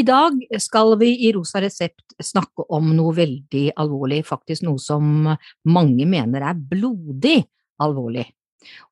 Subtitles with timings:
[0.00, 5.26] I dag skal vi i Rosa resept snakke om noe veldig alvorlig, faktisk noe som
[5.68, 7.42] mange mener er blodig
[7.84, 8.24] alvorlig.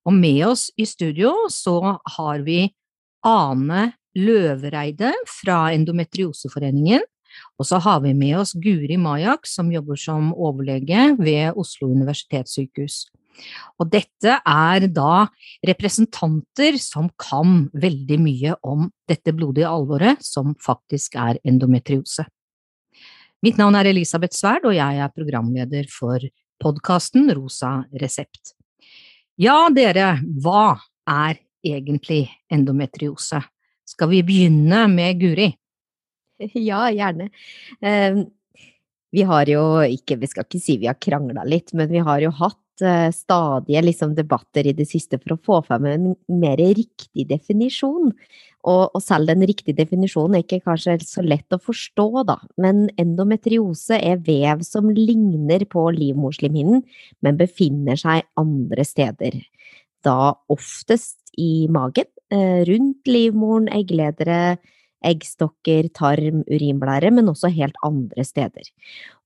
[0.04, 2.66] Og med oss i studio så har vi
[3.24, 3.86] Ane
[4.18, 7.06] Løvereide fra Endometrioseforeningen,
[7.56, 13.06] og så har vi med oss Guri Majak som jobber som overlege ved Oslo universitetssykehus.
[13.78, 15.26] Og dette er da
[15.66, 22.26] representanter som kan veldig mye om dette blodige alvoret som faktisk er endometriose.
[23.46, 26.22] Mitt navn er Elisabeth Sverd, og jeg er programleder for
[26.58, 28.56] podkasten Rosa resept.
[29.38, 30.74] Ja, dere, hva
[31.06, 33.38] er egentlig endometriose?
[33.86, 35.52] Skal vi begynne med Guri?
[36.54, 37.30] Ja, gjerne.
[37.82, 38.18] Eh,
[39.14, 42.20] vi har jo ikke, vi skal ikke si vi har krangla litt, men vi har
[42.22, 46.06] jo hatt uh, stadige liksom, debatter i det siste for å få frem en
[46.40, 48.12] mer riktig definisjon.
[48.68, 52.38] Og, og, selv den riktige definisjonen er ikke kanskje så lett å forstå, da.
[52.60, 56.82] Men endometriose er vev som ligner på livmorslimhinnen,
[57.24, 59.38] men befinner seg andre steder.
[60.04, 64.58] Da oftest i magen, uh, rundt livmoren, eggledere,
[65.06, 68.70] eggstokker, tarm, urinblære, men også helt andre steder.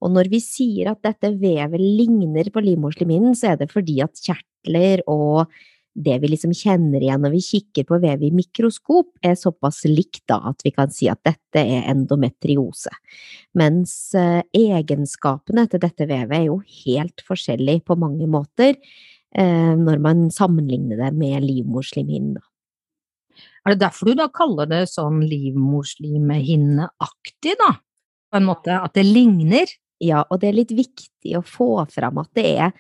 [0.03, 4.20] Og når vi sier at dette vevet ligner på livmorslimhinnen, så er det fordi at
[4.20, 5.53] kjertler og
[5.92, 10.25] det vi liksom kjenner igjen når vi kikker på vevet i mikroskop, er såpass likt
[10.31, 12.92] da at vi kan si at dette er endometriose.
[13.61, 20.01] Mens eh, egenskapene til dette vevet er jo helt forskjellige på mange måter eh, når
[20.01, 22.41] man sammenligner det med livmorslimhinnen.
[23.62, 27.70] Er det derfor du da kaller det sånn livmorslimhinneaktig, da?
[28.33, 29.67] På en måte at det ligner?
[30.02, 32.73] Ja, og det er litt viktig å få fram at det er,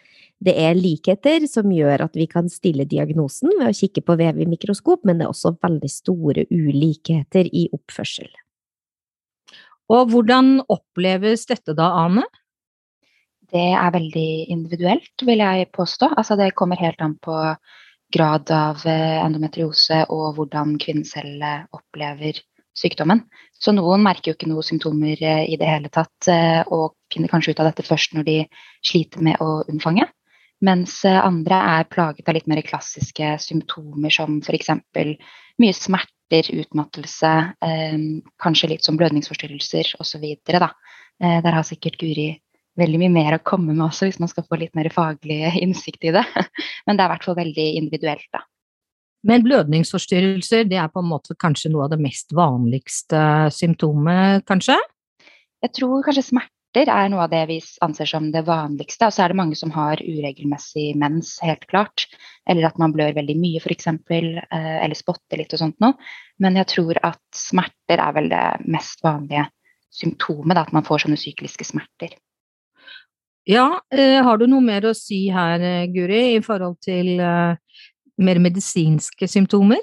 [0.42, 4.40] det er likheter som gjør at vi kan stille diagnosen ved å kikke på vev
[4.42, 8.26] i mikroskop, men det er også veldig store ulikheter i oppførsel.
[9.92, 12.24] Og hvordan oppleves dette da, Ane?
[13.52, 16.06] Det er veldig individuelt, vil jeg påstå.
[16.16, 17.36] Altså, det kommer helt an på
[18.12, 22.40] grad av eh, endometriose og hvordan kvinnen eh, opplever
[22.76, 23.24] sykdommen.
[23.52, 26.30] Så noen merker jo ikke noen symptomer eh, i det hele tatt
[26.72, 28.36] og finner kanskje ut av dette først når de
[28.84, 30.08] sliter med å unnfange.
[30.62, 34.68] Mens andre er plaget av litt mer klassiske symptomer som f.eks.
[35.58, 37.32] mye smerter, utmattelse,
[38.38, 40.28] kanskje litt som blødningsforstyrrelser osv.
[40.46, 42.28] Der har sikkert Guri
[42.80, 46.08] veldig mye mer å komme med også, hvis man skal få litt mer faglig innsikt
[46.08, 46.24] i det.
[46.86, 48.44] Men det er i hvert fall veldig individuelt, da.
[49.22, 53.20] Men blødningsforstyrrelser, det er på en måte kanskje noe av det mest vanligste
[53.54, 54.74] symptomet, kanskje?
[55.62, 59.06] Jeg tror kanskje smerter er noe av det vi anser som det vanligste.
[59.06, 62.08] Og så er det mange som har uregelmessig mens, helt klart.
[62.50, 63.92] Eller at man blør veldig mye, f.eks.
[63.92, 65.94] Eh, eller spotter litt og sånt noe.
[66.42, 69.46] Men jeg tror at smerter er vel det mest vanlige
[69.92, 72.16] symptomet, da, at man får sånne sykliske smerter.
[73.44, 77.56] Ja, eh, har du noe mer å si her, eh, Guri, i forhold til eh,
[78.22, 79.82] mer medisinske symptomer?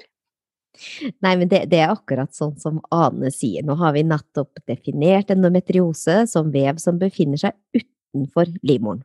[1.20, 3.66] Nei, men det, det, er akkurat sånn som Ane sier.
[3.66, 9.02] Nå har vi nettopp definert endometriose som vev som befinner seg utenfor livmoren.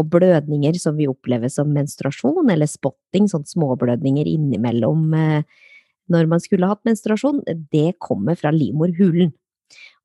[0.00, 5.12] Og blødninger som vi opplever som menstruasjon eller spotting, sånn småblødninger innimellom
[6.10, 9.34] når man skulle hatt menstruasjon, det kommer fra livmorhulen.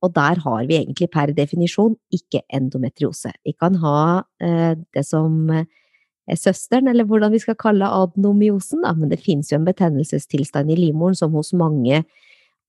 [0.06, 3.34] Og der har vi egentlig per definisjon ikke endometriose.
[3.46, 3.98] Vi kan ha
[4.44, 9.24] eh, det som er eh, søsteren, eller hvordan vi skal kalle adenomyosen, da, men det
[9.24, 12.04] finnes jo en betennelsestilstand i livmoren som hos mange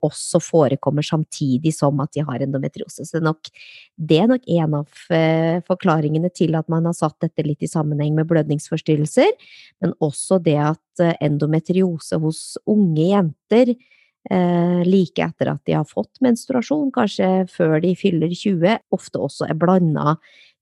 [0.04, 3.00] også forekommer samtidig som at de har endometriose.
[3.00, 3.48] Så det er nok,
[3.96, 7.70] det er nok en av eh, forklaringene til at man har satt dette litt i
[7.70, 9.32] sammenheng med blødningsforstyrrelser,
[9.82, 13.72] men også det at endometriose hos unge jenter
[14.26, 19.58] like etter at de har fått menstruasjon, kanskje før de fyller 20, ofte også er
[19.60, 20.16] blanda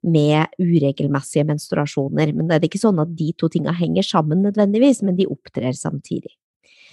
[0.04, 2.34] med uregelmessige menstruasjoner.
[2.36, 5.72] Men det er ikke sånn at de to tinga henger sammen nødvendigvis, men de opptrer
[5.78, 6.34] samtidig.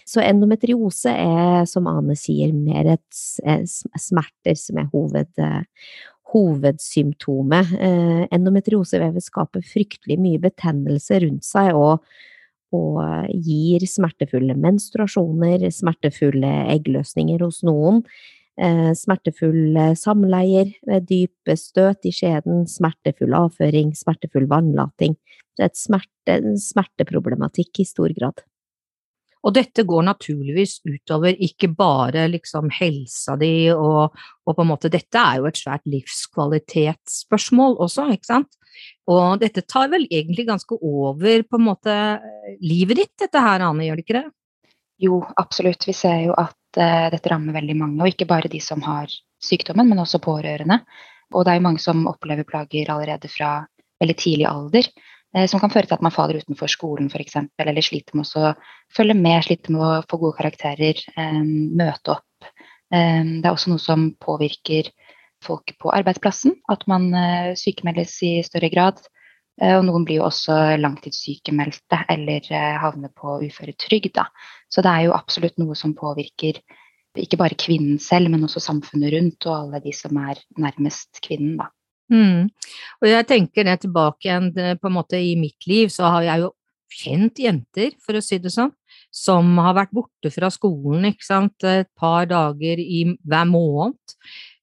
[0.07, 3.21] Så endometriose er, som Ane sier, mer et
[4.01, 5.43] smerter som er hoved,
[6.31, 7.75] hovedsymptomet.
[7.77, 12.01] Eh, endometriosevevet skaper fryktelig mye betennelse rundt seg, og
[12.75, 18.01] og gir smertefulle menstruasjoner, smertefulle eggløsninger hos noen,
[18.59, 20.71] eh, smertefulle samleier,
[21.07, 25.17] dype støt i skjeden, smertefull avføring, smertefull vannlating.
[25.57, 28.45] Det er smerte, smerteproblematikk i stor grad.
[29.41, 34.13] Og dette går naturligvis utover ikke bare liksom helsa di og,
[34.45, 38.60] og, på en måte Dette er jo et svært livskvalitetsspørsmål også, ikke sant?
[39.11, 41.95] Og dette tar vel egentlig ganske over på en måte
[42.61, 44.27] livet ditt, dette her, Ane, gjør det ikke det?
[45.01, 45.87] Jo, absolutt.
[45.87, 49.09] Vi ser jo at uh, dette rammer veldig mange, og ikke bare de som har
[49.41, 50.81] sykdommen, men også pårørende.
[51.33, 53.55] Og det er jo mange som opplever plager allerede fra
[54.01, 54.91] veldig tidlig alder.
[55.37, 58.53] uh, som kan føre til at man faller utenfor skolen f.eks., eller sliter med å
[58.93, 61.41] følge med, sliter med å få gode karakterer, eh,
[61.81, 62.51] møte opp.
[62.91, 64.91] Eh, det er også noe som påvirker
[65.43, 67.09] folk på arbeidsplassen, at man
[67.57, 69.01] sykemeldes i større grad.
[69.61, 72.45] Og noen blir jo også langtidssykemeldte eller
[72.81, 74.21] havner på uføretrygd.
[74.71, 76.61] Så det er jo absolutt noe som påvirker
[77.19, 81.57] ikke bare kvinnen selv, men også samfunnet rundt og alle de som er nærmest kvinnen.
[81.59, 81.67] da.
[82.11, 82.49] Mm.
[83.01, 86.45] Og jeg tenker det tilbake igjen på en måte i mitt liv, så har jeg
[86.45, 86.51] jo
[86.91, 88.73] kjent jenter, for å si det sånn,
[89.15, 94.15] som har vært borte fra skolen ikke sant, et par dager i hver måned.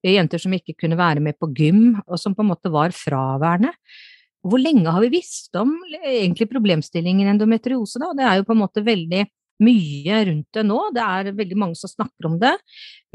[0.06, 3.72] Jenter som ikke kunne være med på gym, og som på en måte var fraværende.
[4.46, 8.12] Hvor lenge har vi visst om egentlig problemstillingen endometriose, da?
[8.14, 9.24] Det er jo på en måte veldig
[9.64, 12.54] mye rundt det nå, det er veldig mange som snakker om det.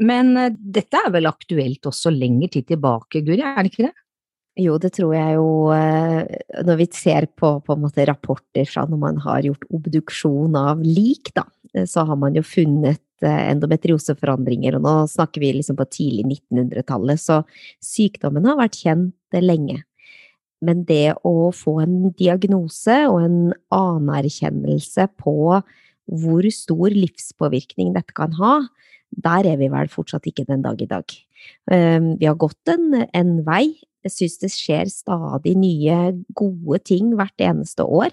[0.04, 3.94] Men eh, dette er vel aktuelt også lenger tid tilbake, Guri, er det ikke det?
[4.60, 6.20] Jo, det tror jeg jo eh,
[6.62, 7.74] Når vi ser på, på
[8.06, 12.44] rapporter fra når man har gjort obduksjon av lik, da, eh, så har man jo
[12.46, 17.42] funnet eh, endometrioseforandringer, og nå snakker vi liksom på tidlig 1900-tallet, så
[17.84, 19.82] sykdommen har vært kjent lenge.
[20.64, 23.38] Men det å få en diagnose og en
[23.74, 25.36] anerkjennelse på
[26.04, 28.56] hvor stor livspåvirkning dette kan ha,
[29.14, 31.04] der er vi vel fortsatt ikke den dag i dag.
[31.68, 35.98] Vi har gått en, en vei, jeg syns det skjer stadig nye
[36.36, 38.12] gode ting hvert eneste år.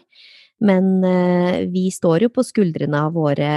[0.62, 3.52] Men eh, vi står jo på skuldrene av våre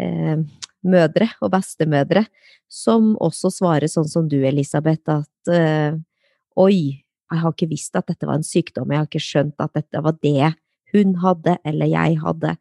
[0.00, 0.40] eh,
[0.84, 2.26] mødre og bestemødre,
[2.70, 5.96] som også svarer sånn som du, Elisabeth, at eh,
[6.60, 6.76] oi,
[7.32, 10.04] jeg har ikke visst at dette var en sykdom, jeg har ikke skjønt at dette
[10.04, 10.54] var det
[10.94, 12.56] hun hadde, eller jeg hadde.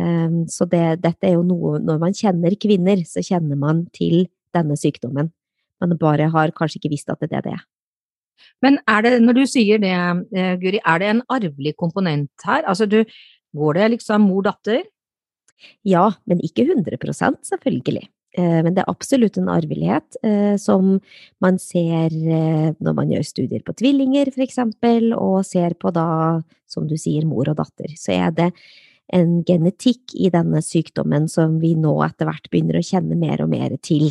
[0.00, 4.26] Eh, så det, dette er jo noe Når man kjenner kvinner, så kjenner man til
[4.56, 5.32] denne sykdommen.
[5.78, 7.58] Man bare har kanskje ikke visst at det er det.
[8.62, 9.94] Men er det, når du sier det,
[10.34, 12.64] eh, Guri, er det en arvelig komponent her?
[12.66, 13.04] Altså du,
[13.54, 14.82] går det liksom mor-datter?
[15.86, 18.06] Ja, men ikke 100% selvfølgelig.
[18.38, 20.98] Eh, men det er absolutt en arvelighet eh, som
[21.44, 26.08] man ser når man gjør studier på tvillinger, for eksempel, og ser på da,
[26.70, 27.94] som du sier, mor og datter.
[27.98, 28.52] Så er det
[29.14, 33.48] en genetikk i denne sykdommen som vi nå etter hvert begynner å kjenne mer og
[33.48, 34.10] mer til.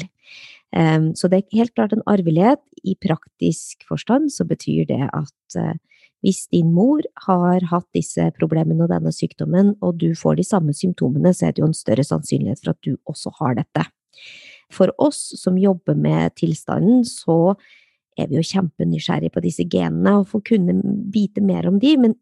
[0.73, 2.63] Så det er helt klart en arvelighet.
[2.83, 5.77] I praktisk forstand så betyr det at eh,
[6.25, 10.73] hvis din mor har hatt disse problemene og denne sykdommen, og du får de samme
[10.75, 13.85] symptomene, så er det jo en større sannsynlighet for at du også har dette.
[14.73, 17.55] For oss som jobber med tilstanden, så
[18.17, 20.79] er vi jo kjempenysgjerrige på disse genene og får kunne
[21.13, 22.17] vite mer om de, men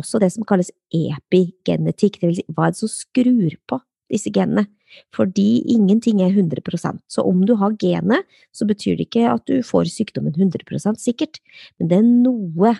[0.00, 3.80] også det som kalles epigenetikk, det vil si hva er det som skrur på
[4.12, 4.68] disse genene?
[5.14, 8.22] Fordi ingenting er 100% Så om du har genet,
[8.54, 11.40] så betyr det ikke at du får sykdommen 100% sikkert,
[11.78, 12.76] men det er noe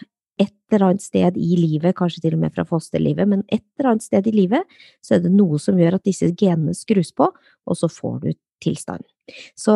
[0.73, 4.07] eller annet sted i livet, kanskje til og med fra fosterlivet, men et eller annet
[4.07, 7.79] sted i livet, så er det noe som gjør at disse genene skrus på, og
[7.79, 8.33] så får du
[8.65, 9.09] tilstanden.
[9.59, 9.75] Så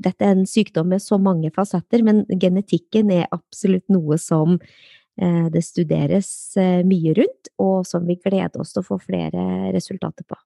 [0.00, 5.48] dette er en sykdom med så mange fasetter, men genetikken er absolutt noe som eh,
[5.52, 10.26] det studeres eh, mye rundt, og som vi gleder oss til å få flere resultater
[10.28, 10.38] på.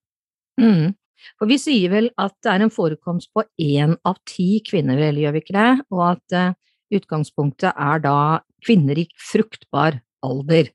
[0.60, 0.96] Mm.
[1.38, 5.20] For vi sier vel at det er en forekomst på én av ti kvinner, vel,
[5.20, 5.72] gjør vi ikke det?
[5.92, 6.54] Og at uh,
[6.96, 8.20] utgangspunktet er da
[8.62, 10.70] kvinner i fruktbar alder.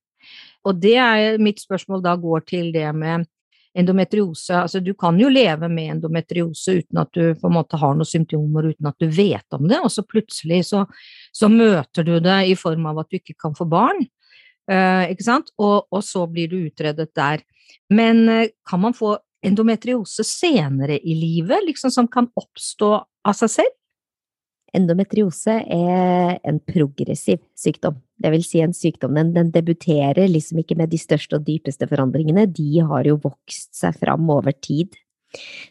[0.66, 3.28] Og det er mitt spørsmål da går til det med
[3.76, 4.56] endometriose.
[4.56, 8.08] Altså du kan jo leve med endometriose uten at du på en måte har noen
[8.08, 10.86] symptomer, uten at du vet om det, og så plutselig så,
[11.36, 14.06] så møter du det i form av at du ikke kan få barn.
[14.66, 15.52] Uh, ikke sant?
[15.62, 17.44] Og, og, så blir du utredet der.
[17.94, 23.52] Men uh, kan man få endometriose senere i livet, liksom som kan oppstå av seg
[23.60, 23.76] selv?
[24.76, 27.98] Endometriose er en progressiv sykdom.
[28.22, 31.88] Det vil si en sykdom den, den, debuterer liksom ikke med de største og dypeste
[31.90, 34.96] forandringene, de har jo vokst seg fram over tid.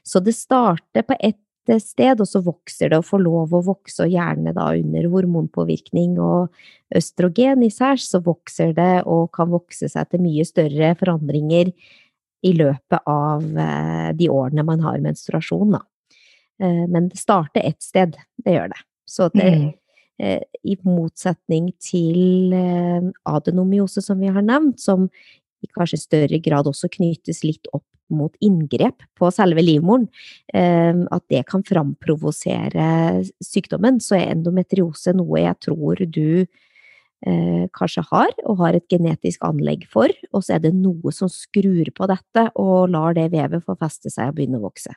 [0.04, 1.40] Så det starter på ett
[1.80, 6.18] sted, og så vokser det og får lov å vokse, og gjerne da under hormonpåvirkning
[6.20, 6.52] og
[6.94, 11.72] østrogen især, så vokser det og kan vokse seg til mye større forandringer
[12.44, 15.80] i løpet av eh, de årene man har menstruasjon, da.
[16.60, 18.82] Eh, men det starter ett sted, det gjør det.
[19.06, 19.72] Så det, Mm.
[20.18, 25.10] eh, i motsetning til eh, adenomyose, som vi har nevnt, som
[25.62, 30.08] i kanskje større grad også knyttes litt opp mot inngrep på selve livmoren,
[30.52, 36.46] eh, at det kan framprovosere sykdommen, så er endometriose noe jeg tror du
[37.26, 41.28] eh, kanskje har, og har et genetisk anlegg for, og så er det noe som
[41.32, 44.92] skrur på dette og lar det vevet få feste seg og begynne å vokse.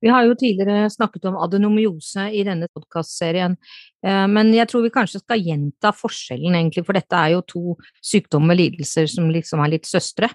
[0.00, 3.56] Vi har jo tidligere snakket om adenomyose i denne podkastserien,
[4.04, 7.76] eh, men jeg tror vi kanskje skal gjenta forskjellen, egentlig, for dette er jo to
[8.04, 10.28] sykdommer, lidelser, som liksom er litt søstre,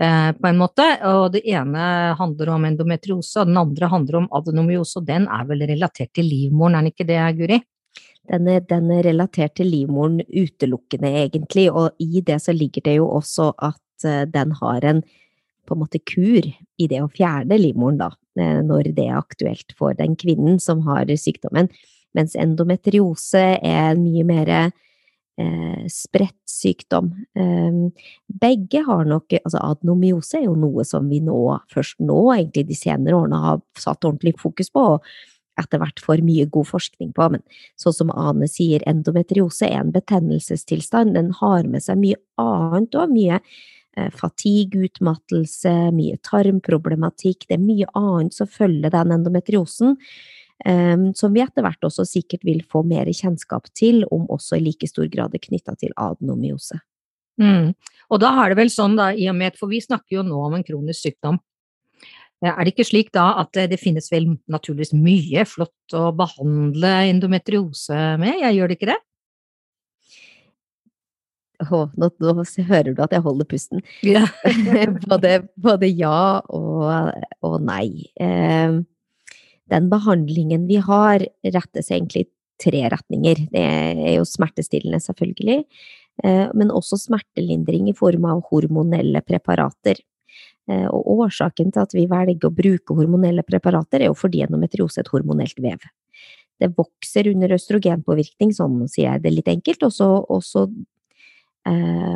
[0.00, 0.86] eh, på en måte.
[1.10, 5.44] Og det ene handler om endometriose, og den andre handler om adenomyose, og den er
[5.50, 7.62] vel relatert til livmoren, er den ikke det, Guri?
[8.30, 13.00] Den er, den er relatert til livmoren utelukkende, egentlig, og i det så ligger det
[13.00, 15.02] jo også at eh, den har en
[15.66, 18.10] på en måte kur i det å fjerne livmoren, da,
[18.66, 21.70] når det er aktuelt for den kvinnen som har sykdommen.
[22.16, 27.12] Mens endometriose er en mye mer eh, spredt sykdom.
[27.38, 28.06] Eh,
[28.42, 31.42] begge har nok Altså adenomyose er jo noe som vi nå,
[31.72, 34.88] først nå, egentlig de senere årene, har satt ordentlig fokus på.
[34.96, 35.04] og
[35.60, 37.42] etter hvert får mye god forskning på, men
[37.80, 41.16] sånn som Ane sier, endometriose er en betennelsestilstand.
[41.18, 43.60] Den har med seg mye annet òg, mye eh,
[44.16, 47.46] fatigue, utmattelse, mye tarmproblematikk.
[47.48, 49.96] Det er mye annet som følger den endometriosen,
[50.64, 54.64] eh, som vi etter hvert også sikkert vil få mer kjennskap til, om også i
[54.68, 56.80] like stor grad er knytta til adenomyose.
[57.40, 57.72] Mm.
[58.10, 60.40] Og da er det vel sånn, da, i og med, for vi snakker jo nå
[60.48, 61.38] om en kronisk sykdom.
[62.44, 66.10] Eh, Er det ikke slik da at eh, det finnes vel naturligvis mye flott å
[66.16, 69.00] behandle endometriose med, jeg gjør det ikke det?
[71.60, 72.34] Å, nå, nå
[72.70, 73.82] hører du at jeg holder pusten.
[74.06, 74.24] Ja.
[75.10, 77.12] både, både ja og,
[77.44, 78.08] og nei.
[78.20, 78.80] Eh,
[79.70, 83.46] den behandlingen vi har, rettes egentlig i tre retninger.
[83.52, 85.64] Det er jo smertestillende, selvfølgelig,
[86.24, 90.02] eh, men også smertelindring i form av hormonelle preparater.
[90.70, 95.00] Eh, og årsaken til at vi velger å bruke hormonelle preparater, er jo fordi endometriose
[95.00, 95.88] er et hormonelt vev.
[96.60, 100.66] Det vokser under østrogenpåvirkning, sånn sier jeg det litt enkelt, og så,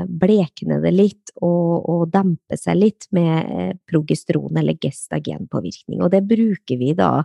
[0.09, 6.03] blekne det litt og, og dempe seg litt med eh, progesteron eller gestagenpåvirkning.
[6.03, 7.25] Og det bruker vi da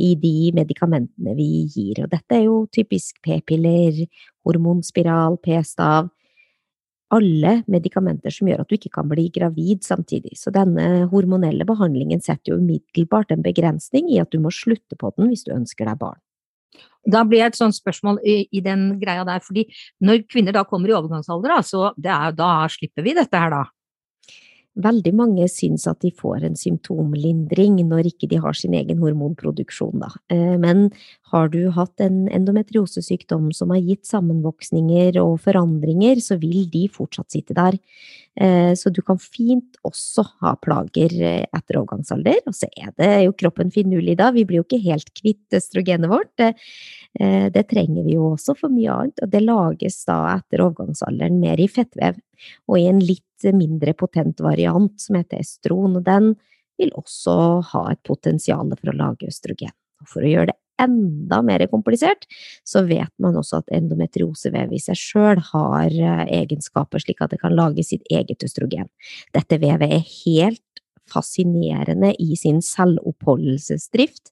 [0.00, 2.02] i de medikamentene vi gir.
[2.04, 4.04] Og dette er jo typisk p-piller,
[4.46, 6.08] hormonspiral, p-stav.
[7.12, 10.38] Alle medikamenter som gjør at du ikke kan bli gravid samtidig.
[10.40, 15.12] Så denne hormonelle behandlingen setter jo umiddelbart en begrensning i at du må slutte på
[15.18, 16.20] den hvis du ønsker deg barn.
[17.04, 19.66] Da blir jeg et sånt spørsmål i, i den greia der, fordi
[20.04, 23.64] når kvinner da kommer i overgangsalder, da, så er, da slipper vi dette her da.
[24.72, 30.00] Veldig mange syns at de får en symptomlindring når ikke de har sin egen hormonproduksjon,
[30.00, 30.08] da.
[30.32, 30.86] Eh, Men
[31.28, 37.36] har du hatt en endometriosesykdom som har gitt sammenvoksninger og forandringer, så vil de fortsatt
[37.36, 37.76] sitte der.
[38.40, 43.10] Eh, Så du kan fint også ha plager eh, etter overgangsalder, og så er det
[43.26, 46.30] jo kroppen finurlig da, vi blir jo ikke helt kvitt østrogenet vårt.
[46.40, 46.54] Det,
[47.20, 51.40] eh, det trenger vi jo også for mye annet, og det lages da etter overgangsalderen
[51.42, 52.16] mer i fettvev.
[52.68, 56.32] Og i en litt mindre potent variant som heter estron, og den
[56.80, 57.36] vil også
[57.74, 59.74] ha et potensial for å lage østrogen.
[60.00, 62.26] Og for å gjøre det enda mer komplisert,
[62.64, 67.42] så vet man også at endometriosevev i seg sjøl har eh, egenskaper slik at det
[67.42, 68.90] kan lage sitt eget østrogen.
[69.36, 70.64] Dette vevet er helt
[71.12, 74.30] fascinerende i sin selvoppholdelsesdrift,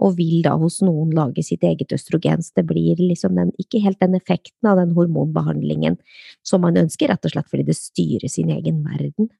[0.00, 3.82] og vil da hos noen lage sitt eget østrogen, så det blir liksom den, ikke
[3.84, 5.98] helt den effekten av den hormonbehandlingen
[6.46, 9.30] som man ønsker, rett og slett fordi det styrer sin egen verden.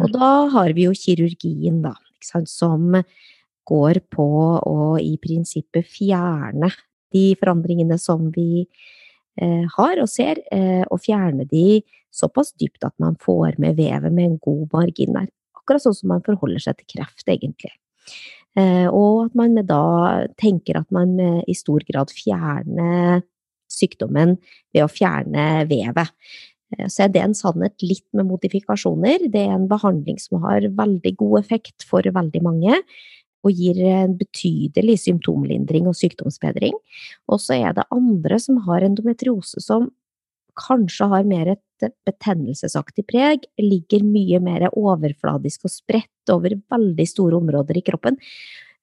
[0.00, 2.94] Og da har vi jo kirurgien, da, ikke sant, som
[3.68, 4.28] går på
[4.64, 6.70] å i prinsippet fjerne
[7.14, 8.64] de forandringene som vi
[9.40, 11.80] eh, har og ser, eh, og fjerne de
[12.14, 15.30] såpass dypt at man får med vevet med en god margin der.
[15.56, 17.72] Akkurat sånn som man forholder seg til kreft, egentlig.
[18.58, 23.24] Eh, og at man da tenker at man i stor grad fjerner
[23.68, 24.38] sykdommen
[24.72, 26.14] ved å fjerne vevet.
[26.92, 29.22] Så er det en sannhet litt med modifikasjoner.
[29.32, 32.80] Det er en behandling som har veldig god effekt for veldig mange,
[33.46, 36.74] og gir en betydelig symptomlindring og sykdomsbedring.
[37.30, 39.90] Og så er det andre som har endometriose som
[40.58, 47.38] kanskje har mer et betennelsesaktig preg, ligger mye mer overfladisk og spredt over veldig store
[47.38, 48.18] områder i kroppen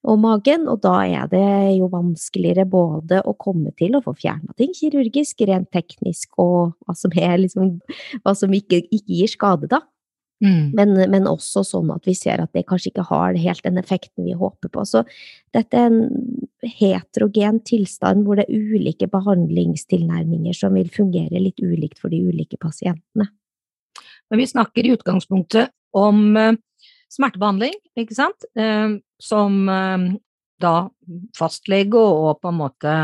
[0.06, 4.54] og magen, og da er det jo vanskeligere både å komme til å få fjerna
[4.58, 7.72] ting kirurgisk, rent teknisk, og hva som, er liksom,
[8.22, 9.82] hva som ikke, ikke gir skade, da.
[10.44, 10.74] Mm.
[10.76, 14.26] Men, men også sånn at vi ser at det kanskje ikke har helt den effekten
[14.26, 14.84] vi håper på.
[14.84, 15.02] Så
[15.56, 16.02] dette er en
[16.76, 22.60] heterogen tilstand hvor det er ulike behandlingstilnærminger som vil fungere litt ulikt for de ulike
[22.60, 23.30] pasientene.
[24.28, 26.56] Men vi snakker i utgangspunktet om eh,
[27.12, 30.08] smertebehandling, ikke sant, eh, som eh,
[30.60, 30.76] da
[31.36, 32.96] fastlege og på en måte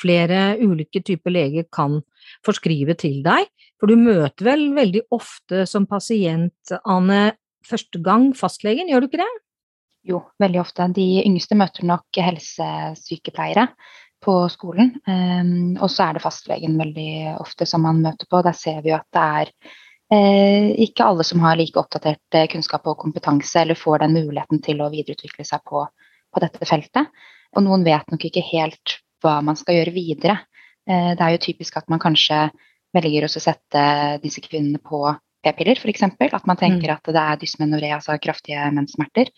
[0.00, 2.02] flere ulike typer leger kan
[2.46, 3.50] forskrive til deg.
[3.80, 7.36] For du møter vel veldig ofte som pasient, Ane,
[7.66, 9.32] første gang fastlegen, gjør du ikke det?
[10.06, 10.86] Jo, veldig ofte.
[10.94, 13.66] De yngste møter nok helsesykepleiere
[14.22, 14.94] på skolen.
[15.06, 18.42] Um, og så er det fastlegen veldig ofte som man møter på.
[18.46, 19.52] Der ser vi jo at det er
[20.14, 24.62] eh, ikke alle som har like oppdatert eh, kunnskap og kompetanse, eller får den muligheten
[24.64, 25.82] til å videreutvikle seg på,
[26.30, 27.10] på dette feltet.
[27.56, 30.38] Og noen vet nok ikke helt hva man skal gjøre videre.
[30.86, 32.46] Eh, det er jo typisk at man kanskje
[32.96, 33.84] velger å sette
[34.22, 35.02] disse kvinnene på
[35.44, 36.06] p-piller, f.eks.
[36.06, 36.94] At man tenker mm.
[36.96, 39.30] at det er dysmenoré, altså kraftige menssmerter,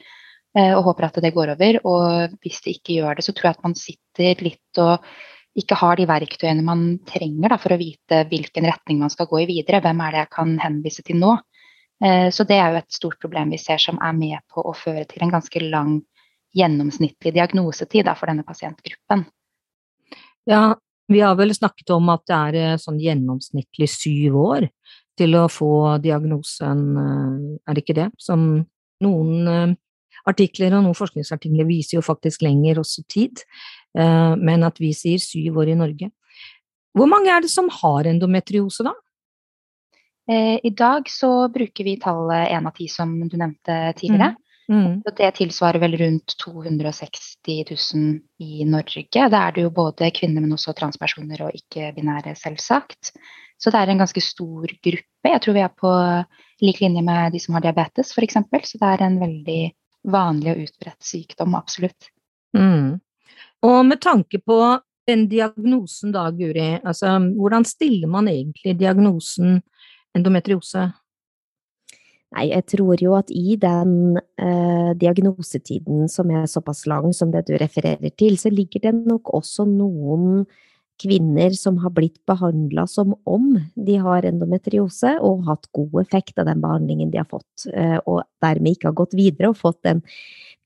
[0.56, 1.80] eh, og håper at det går over.
[1.88, 5.10] Og hvis det ikke gjør det, så tror jeg at man sitter litt og
[5.58, 9.42] ikke har de verktøyene man trenger da, for å vite hvilken retning man skal gå
[9.42, 9.82] i videre.
[9.82, 11.34] Hvem er det jeg kan henvise til nå?
[12.04, 14.76] Eh, så det er jo et stort problem vi ser som er med på å
[14.76, 15.98] føre til en ganske lang
[16.56, 19.26] gjennomsnittlig diagnosetid da, for denne pasientgruppen.
[20.48, 24.68] Ja, vi har vel snakket om at det er eh, sånn gjennomsnittlig syv år
[25.18, 28.08] til å få diagnosen, eh, er det ikke det?
[28.20, 28.44] Som
[29.04, 29.74] noen eh,
[30.28, 33.40] artikler og noen forskningsartikler viser jo faktisk lenger også tid,
[33.96, 36.10] men at vi sier syv år i Norge.
[36.92, 38.92] Hvor mange er det som har endometriose, da?
[40.28, 44.34] I dag så bruker vi tallet én av ti, som du nevnte tidligere.
[44.34, 44.47] Mm.
[44.68, 45.00] Mm.
[45.16, 49.28] det tilsvarer vel rundt 260 000 i Norge.
[49.32, 53.14] Da er det jo både kvinner, men også transpersoner og ikke-binære, selvsagt.
[53.58, 55.32] Så det er en ganske stor gruppe.
[55.32, 55.92] Jeg tror vi er på
[56.62, 58.36] lik linje med de som har diabetes, f.eks.
[58.44, 59.62] Så det er en veldig
[60.12, 62.12] vanlig og utbredt sykdom, absolutt.
[62.56, 63.00] Mm.
[63.66, 64.58] Og med tanke på
[65.08, 69.62] den diagnosen da, Guri, altså hvordan stiller man egentlig diagnosen
[70.16, 70.90] endometriose?
[72.36, 77.46] Nei, jeg tror jo at i den eh, diagnosetiden som er såpass lang som det
[77.48, 80.42] du refererer til, så ligger det nok også noen
[80.98, 83.52] kvinner som har blitt behandla som om
[83.86, 88.24] de har endometriose, og hatt god effekt av den behandlingen de har fått, eh, og
[88.44, 90.02] dermed ikke har gått videre og fått en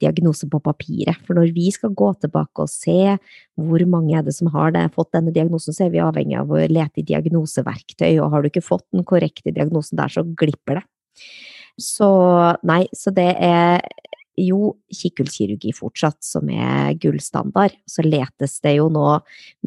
[0.03, 1.21] diagnose på papiret.
[1.29, 3.15] For når vi skal gå tilbake og se
[3.61, 6.51] hvor mange er det som har det, fått denne diagnosen, så er vi avhengig av
[6.51, 10.81] å lete i diagnoseverktøy, og har du ikke fått den korrekte diagnosen der, så glipper
[10.81, 10.87] det.
[11.81, 12.09] Så
[12.69, 13.81] nei, så det er
[14.41, 17.75] jo kikhullskirurgi fortsatt som er gullstandard.
[17.89, 19.07] Så letes det jo nå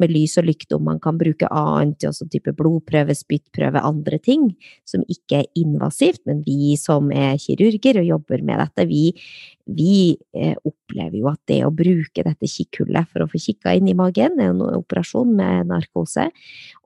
[0.00, 4.50] med lys og lykte om man kan bruke annet, også type blodprøve, spyttprøve, andre ting
[4.88, 6.24] som ikke er invasivt.
[6.26, 9.04] Men vi som er kirurger og jobber med dette, vi,
[9.66, 13.88] vi eh, opplever jo at det å bruke dette kikkhullet for å få kikka inn
[13.90, 16.28] i magen, er jo en operasjon med narkose,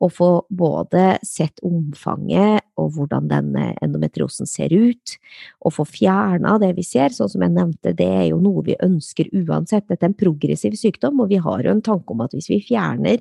[0.00, 5.16] og få både sett omfanget og hvordan denne endometriosen ser ut,
[5.60, 8.78] og få fjerna det vi ser, sånn som jeg nevnte, det er jo noe vi
[8.80, 9.84] ønsker uansett.
[9.90, 12.62] Dette er en progressiv sykdom, og vi har jo en tanke om at hvis vi
[12.64, 13.20] fjerner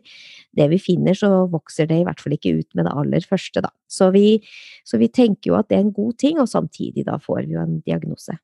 [0.56, 3.63] det vi finner, så vokser det i hvert fall ikke ut med det aller første,
[3.65, 3.74] da.
[3.91, 4.39] Så vi,
[4.88, 7.60] så vi tenker jo at det er en god ting, og samtidig da får vi
[7.60, 8.39] jo en diagnose.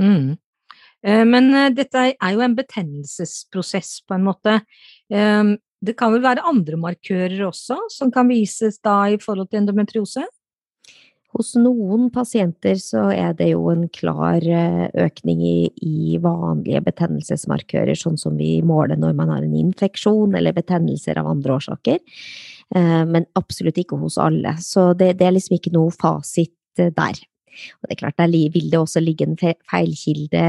[0.00, 0.38] Mm.
[1.06, 4.60] Eh, men eh, dette er jo en betennelsesprosess, på en måte.
[5.12, 9.62] Eh, det kan vel være andre markører også som kan vises da i forhold til
[9.62, 10.26] endometriose?
[11.30, 18.18] Hos noen pasienter så er det jo en klar økning i, i, vanlige betennelsesmarkører, sånn
[18.18, 22.02] som vi måler når man har en infeksjon eller betennelser av andre årsaker.
[22.74, 24.56] Eh, men absolutt ikke hos alle.
[24.58, 27.22] Så det, det er liksom ikke noe fasit der.
[27.80, 30.44] Og det er klart, der vil det også ligge en feilkilde.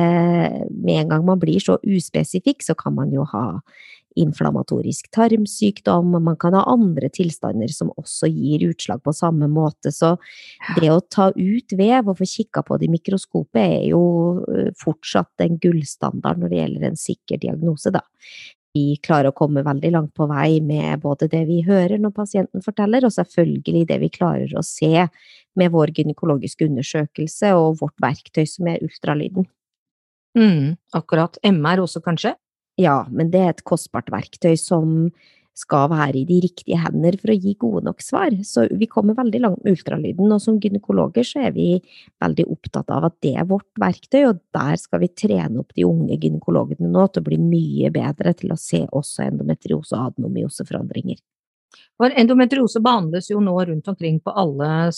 [0.70, 3.62] Med en gang man blir så uspesifikk, så kan man jo ha
[4.20, 9.94] inflammatorisk tarmsykdom, man kan ha andre tilstander som også gir utslag på samme måte.
[9.96, 10.18] Så
[10.80, 14.04] det å ta ut vev og få kikka på det i mikroskopet er jo
[14.82, 18.04] fortsatt en gullstandard når det gjelder en sikker diagnose, da.
[18.72, 22.64] Vi klarer å komme veldig langt på vei med både det vi hører når pasienten
[22.64, 25.08] forteller, og selvfølgelig det vi klarer å se
[25.60, 29.50] med vår gynekologiske undersøkelse og vårt verktøy som er ultralyden.
[30.40, 31.36] Mm, akkurat.
[31.44, 32.38] MR også, kanskje?
[32.80, 35.12] Ja, men det er et kostbart verktøy som
[35.58, 38.34] skal være i de riktige hender for å gi gode nok svar.
[38.48, 41.68] Så vi kommer veldig langt med ultralyden, og som gynekologer så er vi
[42.24, 45.86] veldig opptatt av at det er vårt verktøy, og der skal vi trene opp de
[45.88, 51.20] unge gynekologene nå til å bli mye bedre til å se også endometriose og adenomyoseforandringer.
[52.00, 54.92] For endometriose behandles jo nå rundt omkring på alle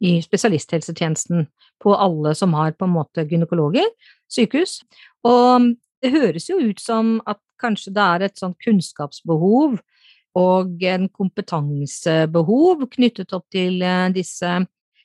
[0.00, 1.46] i spesialisthelsetjenesten
[1.82, 3.86] på alle som har på en måte gynekologer,
[4.32, 4.80] sykehus.
[5.28, 9.76] Og det høres jo ut som at kanskje det er et sånt kunnskapsbehov
[10.38, 14.60] og en kompetansebehov knyttet opp til eh, disse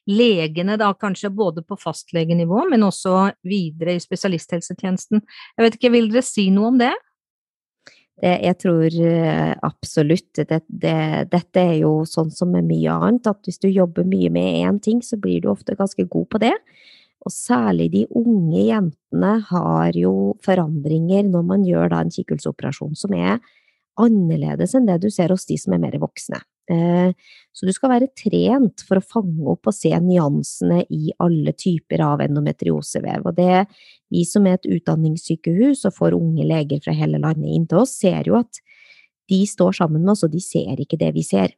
[0.06, 5.24] legene, da kanskje både på fastlegenivå, men også videre i spesialisthelsetjenesten.
[5.58, 6.94] Jeg vet ikke, vil dere si noe om det?
[8.22, 10.30] Det, jeg tror eh, absolutt.
[10.38, 11.00] Det, det,
[11.34, 14.80] dette er jo sånn som med mye annet, at hvis du jobber mye med én
[14.84, 16.54] ting, så blir du ofte ganske god på det.
[17.26, 23.16] Og særlig de unge jentene har jo forandringer når man gjør da en kikkhullsoperasjon som
[23.18, 23.40] er
[24.02, 26.42] annerledes enn det du ser hos de som er mer voksne.
[26.72, 27.12] Eh,
[27.54, 32.02] så du skal være trent for å fange opp og se nyansene i alle typer
[32.06, 33.28] av endometriosevev.
[33.30, 33.66] Og det
[34.14, 37.98] vi som er et utdanningssykehus og får unge leger fra hele landet inn til oss,
[38.02, 38.62] ser jo at
[39.30, 41.54] de står sammen med oss, og de ser ikke det vi ser.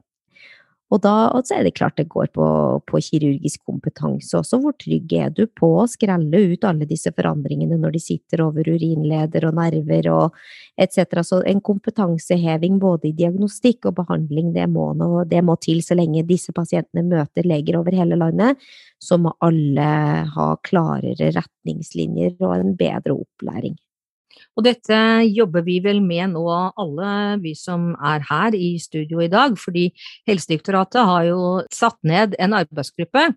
[0.88, 2.46] Og da så er det klart det går på,
[2.88, 4.60] på, kirurgisk kompetanse også.
[4.64, 8.70] Hvor trygg er du på å skrelle ut alle disse forandringene når de sitter over
[8.72, 10.38] urinleder og nerver og
[10.80, 11.20] etc.
[11.28, 15.98] Så en kompetanseheving både i diagnostikk og behandling, det må, nå, det må til så
[15.98, 18.64] lenge disse pasientene møter leger over hele landet.
[19.04, 19.90] Så må alle
[20.38, 23.76] ha klarere retningslinjer og en bedre opplæring.
[24.58, 26.46] Og dette jobber vi vel med nå,
[26.78, 27.12] alle
[27.44, 29.90] vi som er her i studio i dag, fordi
[30.30, 31.42] Helsedirektoratet har jo
[31.74, 33.30] satt ned en arbeidsgruppe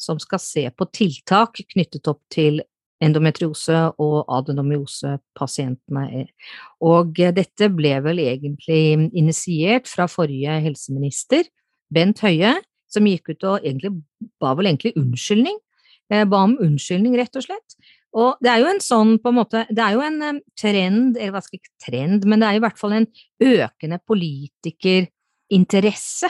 [0.00, 2.62] som skal se på tiltak knyttet opp til
[3.04, 6.24] endometriose og adenomyose-pasientene.
[6.84, 11.48] Og dette ble vel egentlig initiert fra forrige helseminister,
[11.94, 12.54] Bent Høie,
[12.90, 13.92] som gikk ut og egentlig
[14.42, 15.58] ba vel egentlig unnskyldning.
[16.12, 17.76] Eh, ba om unnskyldning, rett og slett,
[18.14, 21.16] og det er jo en sånn, på en måte, det er jo en um, trend,
[21.18, 23.08] eller hva skal ikke trend, men det er i hvert fall en
[23.42, 26.28] økende politikerinteresse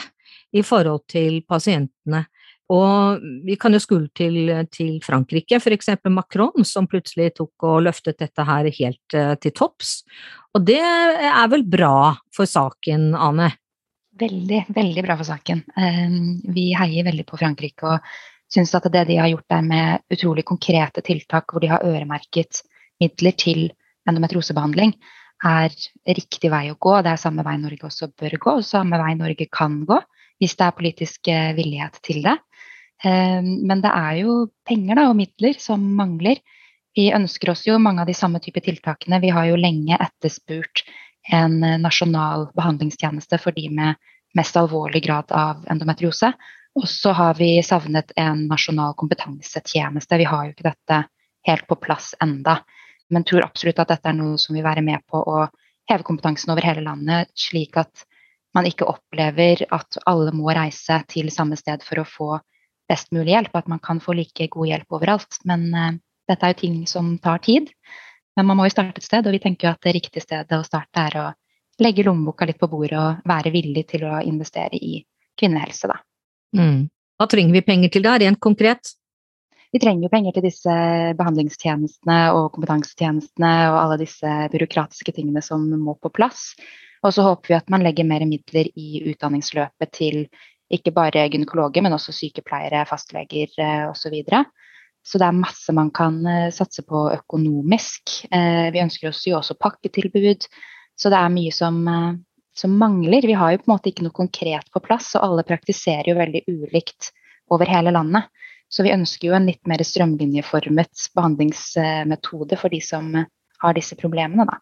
[0.55, 2.25] i forhold til pasientene.
[2.73, 8.17] Og vi kan jo skule til, til Frankrike, eksempel Macron, som plutselig tok og løftet
[8.23, 10.01] dette her helt uh, til topps.
[10.57, 13.53] Og det er vel bra for saken, Ane?
[14.15, 15.59] Veldig, veldig bra for saken.
[15.75, 17.85] Um, vi heier veldig på Frankrike.
[17.85, 17.99] og
[18.55, 22.63] syns at det de har gjort der med utrolig konkrete tiltak hvor de har øremerket
[23.03, 23.67] midler til
[24.09, 24.95] endometriosebehandling,
[25.45, 25.73] er
[26.07, 26.95] riktig vei å gå.
[27.03, 29.99] Det er samme vei Norge også bør gå, og samme vei Norge kan gå
[30.41, 32.35] hvis det er politisk eh, villighet til det.
[33.07, 34.37] Ehm, men det er jo
[34.67, 36.41] penger da, og midler som mangler.
[36.95, 39.21] Vi ønsker oss jo mange av de samme type tiltakene.
[39.23, 40.83] Vi har jo lenge etterspurt
[41.35, 44.01] en eh, nasjonal behandlingstjeneste for de med
[44.35, 46.33] mest alvorlig grad av endometriose.
[46.75, 50.17] Og så har vi savnet en nasjonal kompetansetjeneste.
[50.19, 51.03] Vi har jo ikke dette
[51.47, 52.59] helt på plass enda.
[53.09, 55.45] Men tror absolutt at dette er noe som vil være med på å
[55.89, 58.03] heve kompetansen over hele landet, slik at
[58.55, 62.29] man ikke opplever at alle må reise til samme sted for å få
[62.89, 65.39] best mulig hjelp, at man kan få like god hjelp overalt.
[65.45, 65.93] Men uh,
[66.29, 67.69] dette er jo ting som tar tid.
[68.35, 70.59] Men man må jo starte et sted, og vi tenker jo at det riktige stedet
[70.59, 71.27] å starte er å
[71.83, 74.97] legge lommeboka litt på bordet og være villig til å investere i
[75.39, 75.99] kvinnehelse, da.
[76.55, 76.85] Mm.
[77.15, 78.93] Hva trenger vi penger til da, rent konkret?
[79.73, 80.73] Vi trenger jo penger til disse
[81.19, 86.53] behandlingstjenestene og kompetansetjenestene og alle disse byråkratiske tingene som må på plass.
[87.03, 90.21] Og så håper vi at man legger mer midler i utdanningsløpet til
[90.73, 94.15] ikke bare gynekologer, men også sykepleiere, fastleger eh, osv.
[94.25, 94.41] Så,
[95.05, 98.15] så det er masse man kan eh, satse på økonomisk.
[98.31, 100.47] Eh, vi ønsker oss jo også pakketilbud.
[100.97, 101.83] Så det er mye som,
[102.57, 103.27] som mangler.
[103.27, 106.19] Vi har jo på en måte ikke noe konkret på plass, og alle praktiserer jo
[106.19, 107.11] veldig ulikt
[107.51, 108.29] over hele landet.
[108.69, 113.11] Så vi ønsker jo en litt mer strømlinjeformet behandlingsmetode for de som
[113.61, 114.57] har disse problemene, da.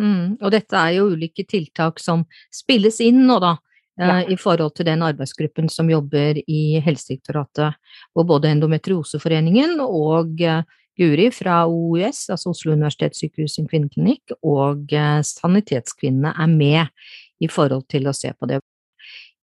[0.00, 2.22] Mm, og dette er jo ulike tiltak som
[2.54, 3.56] spilles inn nå, da.
[4.00, 4.18] Eh, ja.
[4.32, 7.80] I forhold til den arbeidsgruppen som jobber i Helsedirektoratet,
[8.14, 10.62] hvor både Endometrioseforeningen og eh,
[11.00, 17.88] Guri fra OUS, altså Oslo universitetssykehus sin kvinneklinikk, og eh, Sanitetskvinnene er med i forhold
[17.90, 18.60] til å se på det.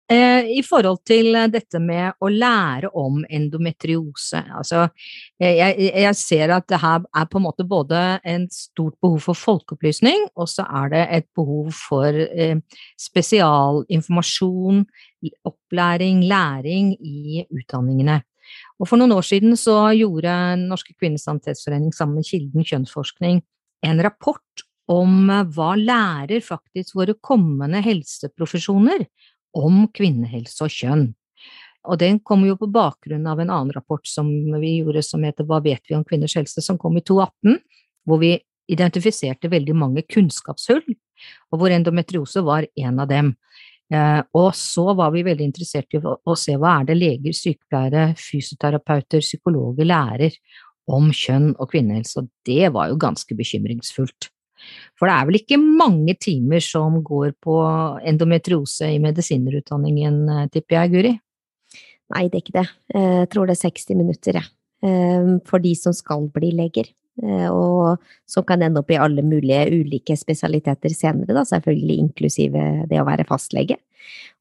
[0.10, 4.88] Eh, I forhold til dette med å lære om endometriose, altså
[5.38, 9.20] eh, jeg, jeg ser at det her er på en måte både en stort behov
[9.28, 12.58] for folkeopplysning, og så er det et behov for eh,
[12.98, 14.82] spesialinformasjon,
[15.46, 18.18] opplæring, læring i utdanningene.
[18.82, 23.44] Og for noen år siden så gjorde Norske kvinners sanitetsforening sammen med Kilden kjønnsforskning
[23.86, 29.06] en rapport om eh, hva lærer faktisk våre kommende helseprofesjoner
[29.58, 31.08] om kvinnehelse og kjønn.
[31.90, 34.28] Og den kom jo på bakgrunn av en annen rapport som
[34.60, 37.60] vi gjorde som heter Hva vet vi om kvinners helse, som kom i 2018,
[38.06, 38.36] hvor vi
[38.70, 40.84] identifiserte veldig mange kunnskapshull,
[41.50, 43.34] og hvor endometriose var en av dem.
[43.94, 48.10] Eh, og så var vi veldig interessert i å, se hva er det leger, sykepleiere,
[48.20, 50.36] fysioterapeuter, psykologer lærer
[50.90, 54.30] om kjønn og kvinnehelse, og det var jo ganske bekymringsfullt.
[55.00, 57.58] For det er vel ikke mange timer som går på
[58.12, 61.16] endometriose i medisinerutdanningen, eh, tipper jeg, Guri?
[62.10, 62.70] Nei, det er ikke det.
[62.96, 64.50] Jeg tror det er 60 minutter, jeg.
[64.82, 65.38] Ja.
[65.46, 66.88] For de som skal bli leger.
[67.20, 72.66] Eh, og som kan ende opp i alle mulige ulike spesialiteter senere, da, selvfølgelig inklusive
[72.90, 73.80] det å være fastlege.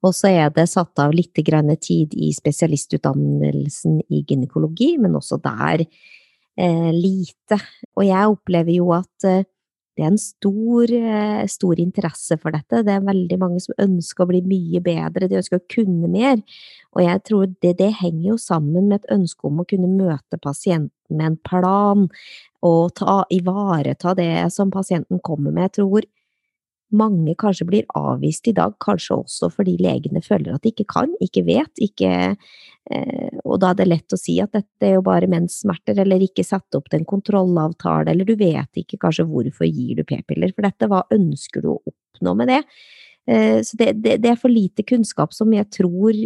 [0.06, 5.82] Og så er det satt av litt tid i spesialistutdannelsen i gynekologi, men også der
[5.82, 7.58] eh, lite.
[7.96, 9.44] Og jeg opplever jo at eh,
[9.98, 12.84] det er en stor, eh, stor, interesse for dette.
[12.86, 16.38] Det er veldig mange som ønsker å bli mye bedre, de ønsker å kunne mer.
[16.94, 20.38] Og jeg tror det, det henger jo sammen med et ønske om å kunne møte
[20.38, 22.06] pasienten med en plan,
[22.62, 25.66] og ta, ivareta det som pasienten kommer med.
[25.66, 26.06] Jeg tror
[26.96, 31.12] mange kanskje blir avvist i dag, kanskje også fordi legene føler at de ikke kan,
[31.24, 35.04] ikke vet, ikke eh, Og da er det lett å si at dette er jo
[35.04, 39.68] bare menssmerter, eller ikke sette opp til en kontrollavtale, eller du vet ikke kanskje hvorfor
[39.68, 42.62] gir du p-piller for dette, hva ønsker du å oppnå med det?
[43.28, 46.16] Eh, så det, det, det er for lite kunnskap som jeg tror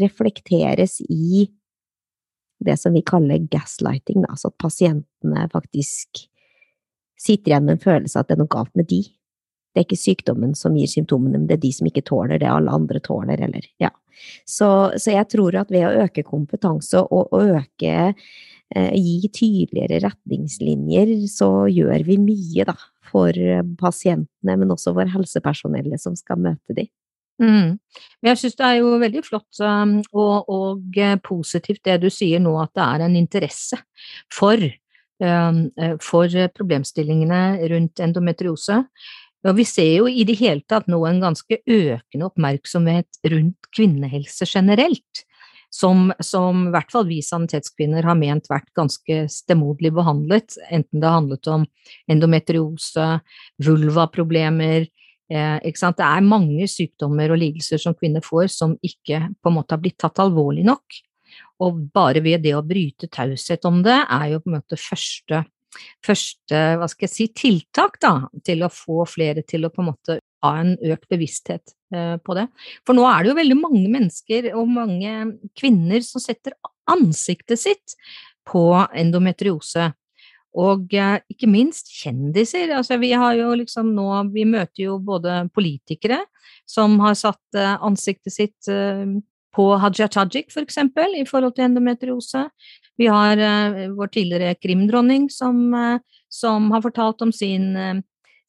[0.00, 1.48] reflekteres i
[2.60, 6.26] det som vi kaller gaslighting, altså at pasientene faktisk
[7.20, 9.00] sitter igjen med en følelse av at det er noe galt med de.
[9.70, 12.50] Det er ikke sykdommen som gir symptomene, men det er de som ikke tåler det
[12.50, 13.92] alle andre tåler, eller ja.
[14.48, 14.68] Så,
[15.00, 21.14] så jeg tror at ved å øke kompetanse og, og øke eh, Gi tydeligere retningslinjer,
[21.32, 22.76] så gjør vi mye, da,
[23.10, 23.34] for
[23.80, 26.90] pasientene, men også for helsepersonellet som skal møte dem.
[27.40, 27.78] Mm.
[28.22, 32.42] Jeg synes det er jo veldig flott um, og, og, eh, positivt det du sier
[32.42, 33.78] nå, at det er en interesse
[34.32, 34.60] for,
[35.24, 38.82] um, eh, for problemstillingene rundt endometriose.
[39.48, 44.48] Og vi ser jo i det hele tatt nå en ganske økende oppmerksomhet rundt kvinnehelse
[44.48, 45.24] generelt,
[45.72, 51.06] som, som i hvert fall vi sanitetskvinner har ment vært ganske stemoderlig behandlet, enten det
[51.08, 51.66] har handlet om
[52.10, 53.06] endometriose,
[53.64, 54.88] vulvaproblemer,
[55.30, 59.72] eh, Det er mange sykdommer og lidelser som kvinner får som ikke på en måte
[59.72, 60.84] har blitt tatt alvorlig nok.
[61.62, 65.44] Og bare ved det å bryte taushet om det, er jo på en måte første
[66.04, 68.14] første hva skal jeg si, tiltak da,
[68.46, 72.36] til å få flere til å på en måte ha en økt bevissthet eh, på
[72.38, 72.46] det.
[72.86, 75.14] For nå er det jo veldig mange mennesker og mange
[75.58, 76.56] kvinner som setter
[76.90, 77.96] ansiktet sitt
[78.48, 78.64] på
[78.96, 79.90] endometriose.
[80.60, 82.72] Og eh, ikke minst kjendiser.
[82.74, 86.24] Altså, vi liksom nå Vi møter jo både politikere
[86.66, 88.70] som har satt eh, ansiktet sitt
[89.54, 92.46] på Haja Tajik, for eksempel, i forhold til endometriose.
[93.00, 97.98] Vi har uh, vår tidligere krimdronning som, uh, som, har fortalt om sin, uh,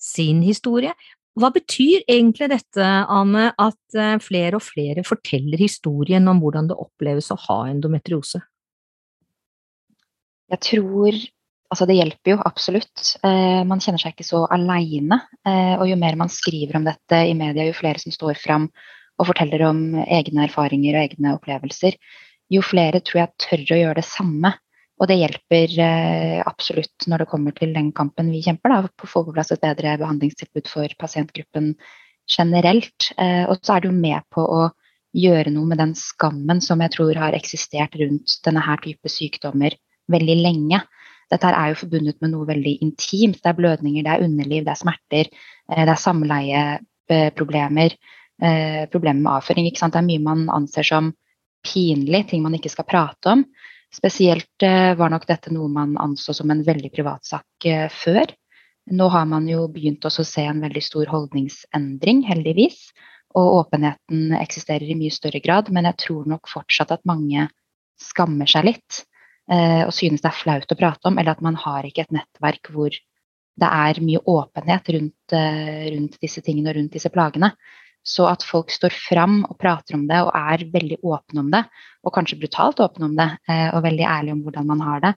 [0.01, 0.93] sin, historie.
[1.39, 7.31] Hva betyr egentlig dette, Ane, at flere og flere forteller historien om hvordan det oppleves
[7.31, 8.41] å ha endometriose?
[10.51, 11.21] Jeg tror
[11.71, 13.13] Altså, det hjelper jo absolutt.
[13.23, 15.21] man kjenner seg ikke så aleine.
[15.79, 18.65] og jo mer man skriver om dette i media, jo flere som står fram
[19.21, 21.97] og forteller om egne erfaringer og egne opplevelser,
[22.51, 24.53] jo flere tror jeg tør å gjøre det samme.
[25.01, 29.07] Og det hjelper eh, absolutt når det kommer til den kampen vi kjemper da, på
[29.07, 31.71] å få på plass et bedre behandlingstilbud for pasientgruppen
[32.29, 33.09] generelt.
[33.17, 34.67] Eh, og så er det jo med på å
[35.17, 39.75] gjøre noe med den skammen som jeg tror har eksistert rundt denne her type sykdommer
[40.11, 40.83] veldig lenge.
[41.31, 43.39] Dette er jo forbundet med noe veldig intimt.
[43.41, 45.31] Det er blødninger, det er underliv, det er smerter,
[45.71, 47.95] eh, det er samleieproblemer,
[48.41, 49.67] eh, problemer med avføring.
[49.71, 51.11] Det er mye man anser som
[51.65, 53.45] pinlig, ting man ikke skal prate om.
[53.91, 58.31] Spesielt eh, var nok dette noe man anså som en veldig privatsak eh, før.
[58.91, 62.89] Nå har man jo begynt å se en veldig stor holdningsendring, heldigvis.
[63.37, 67.47] Og åpenheten eksisterer i mye større grad, men jeg tror nok fortsatt at mange
[68.01, 69.03] skammer seg litt.
[69.51, 72.15] Eh, og synes det er flaut å prate om, eller at man har ikke et
[72.15, 72.95] nettverk hvor
[73.61, 77.51] det er mye åpenhet rundt, rundt disse tingene og rundt disse plagene.
[78.01, 81.61] Så at folk står fram og prater om det og er veldig åpne om det,
[82.01, 85.13] og kanskje brutalt åpne om det, eh, og veldig ærlige om hvordan man har det,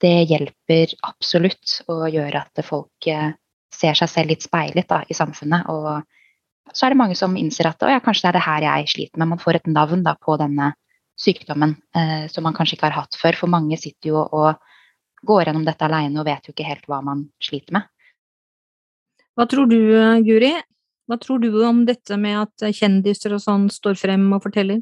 [0.00, 3.32] det hjelper absolutt å gjøre at folk eh,
[3.74, 5.68] ser seg selv litt speilet da, i samfunnet.
[5.70, 8.92] Og så er det mange som innser at ja, kanskje det er det her jeg
[8.94, 9.32] sliter med.
[9.34, 10.72] Man får et navn da, på denne
[11.20, 13.36] sykdommen eh, som man kanskje ikke har hatt før.
[13.42, 14.54] For mange sitter jo og
[15.26, 17.88] går gjennom dette alene og vet jo ikke helt hva man sliter med.
[19.36, 19.78] Hva tror du,
[20.24, 20.54] Guri?
[21.10, 24.78] Hva tror du om dette med at kjendiser og sånn står frem og forteller?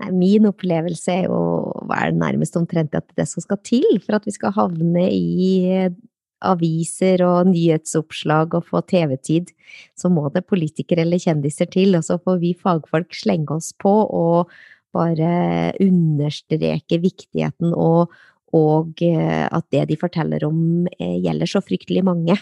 [0.00, 1.42] Nei, min opplevelse er jo
[1.86, 5.04] hva er det nærmest omtrent at det som skal til for at vi skal havne
[5.12, 5.52] i
[6.42, 9.52] aviser og nyhetsoppslag og få TV-tid,
[9.98, 13.92] så må det politikere eller kjendiser til, og så får vi fagfolk slenge oss på
[13.92, 14.50] og
[14.92, 18.12] bare understreke viktigheten og,
[18.52, 22.36] og eh, at det de forteller om eh, gjelder så fryktelig mange.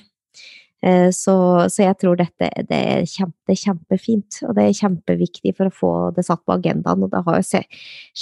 [0.80, 1.34] Eh, så,
[1.68, 5.92] så, jeg tror dette det er, kjempe, kjempefint, og det er kjempeviktig for å få
[6.16, 7.04] det satt på agendaen.
[7.04, 7.62] Og det har jo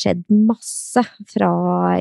[0.01, 1.53] skjedd masse fra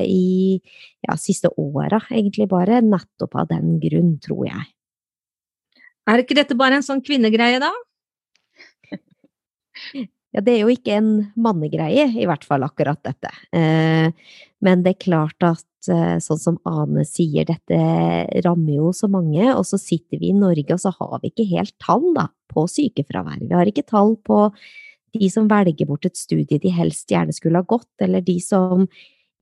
[0.02, 0.58] i
[1.06, 4.66] ja, siste åra, egentlig bare, nettopp av den grunn, tror jeg.
[6.08, 7.70] Er ikke dette bare en sånn kvinnegreie, da?
[10.38, 13.32] Ja, det er jo ikke en mannegreie, i hvert fall akkurat dette.
[13.50, 14.12] Eh,
[14.62, 17.78] men det er klart at Eh, sånn som Ane sier, dette
[18.44, 21.46] rammer jo så mange, og så sitter vi i Norge og så har vi ikke
[21.52, 23.44] helt tall da, på sykefravær.
[23.44, 24.48] Vi har ikke tall på
[25.16, 28.88] de som velger bort et studie de helst gjerne skulle ha gått, eller de som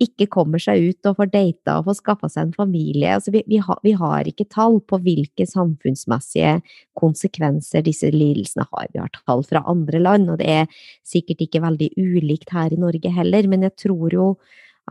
[0.03, 3.15] ikke kommer seg ut og får data og får skaffa seg en familie.
[3.17, 6.59] Altså, vi, vi, har, vi, har, ikke tall på hvilke samfunnsmessige
[7.01, 8.91] konsekvenser disse lidelsene har.
[8.93, 12.81] Vi har tall fra andre land, og det er sikkert ikke veldig ulikt her i
[12.81, 14.29] Norge heller, men jeg tror jo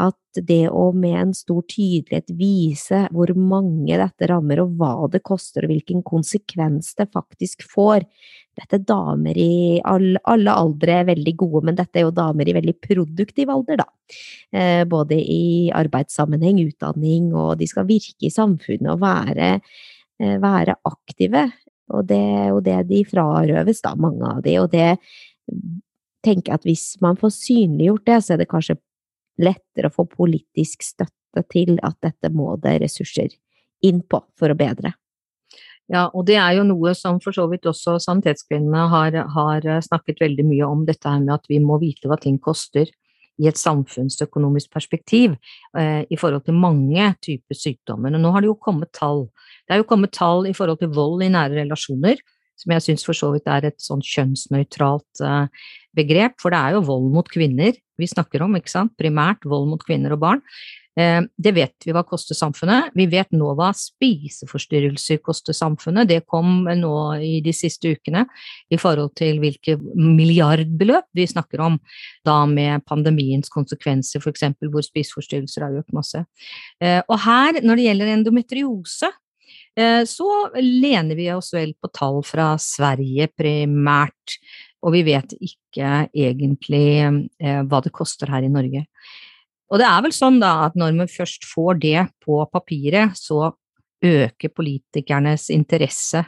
[0.02, 5.24] at det å med en stor tydelighet vise hvor mange dette rammer, og hva det
[5.24, 8.08] koster, og hvilken konsekvens det faktisk får
[8.56, 12.48] Dette er damer i alle, alle aldre er veldig gode, men dette er jo damer
[12.48, 13.88] i veldig produktiv alder, da.
[14.56, 19.50] Eh, både i arbeidssammenheng, utdanning, og de skal virke i samfunnet og være,
[20.24, 21.44] eh, være aktive.
[21.92, 24.56] Og det er jo det de frarøves, da, mange av de.
[24.64, 24.88] Og det
[26.24, 28.80] tenker jeg at hvis man får synliggjort det, så er det kanskje
[29.42, 33.34] lettere å få politisk støtte til at dette må det ressurser
[33.86, 34.94] inn på for å bedre.
[35.92, 40.24] Ja, og det er jo noe som for så vidt også Sanitetskvinnene har, har snakket
[40.24, 42.90] veldig mye om, dette her med at vi må vite hva ting koster
[43.36, 45.36] i et samfunnsøkonomisk perspektiv
[45.78, 48.16] eh, i forhold til mange typer sykdommer.
[48.16, 49.28] Og nå har det jo kommet tall.
[49.68, 52.22] Det er jo kommet tall i forhold til vold i nære relasjoner,
[52.60, 56.78] som jeg syns for så vidt er et sånn kjønnsnøytralt eh, begrep, for det er
[56.78, 60.42] jo vold mot kvinner vi snakker om, ikke sant, primært vold mot kvinner og barn.
[60.96, 62.94] Eh, det vet vi hva koster samfunnet.
[62.96, 66.08] Vi vet nå hva spiseforstyrrelser koster samfunnet.
[66.08, 68.26] Det kom nå i de siste ukene
[68.72, 71.80] i forhold til hvilke milliardbeløp vi snakker om,
[72.28, 74.48] da med pandemiens konsekvenser, f.eks.
[74.72, 76.24] hvor spiseforstyrrelser har økt masse.
[76.80, 79.12] Eh, og her, når det gjelder endometriose,
[80.08, 84.38] så lener vi oss vel på tall fra Sverige primært,
[84.86, 88.86] og vi vet ikke egentlig eh, hva det koster her i Norge.
[89.74, 93.50] Og det er vel sånn da at når man først får det på papiret, så
[94.06, 96.22] øker politikernes interesse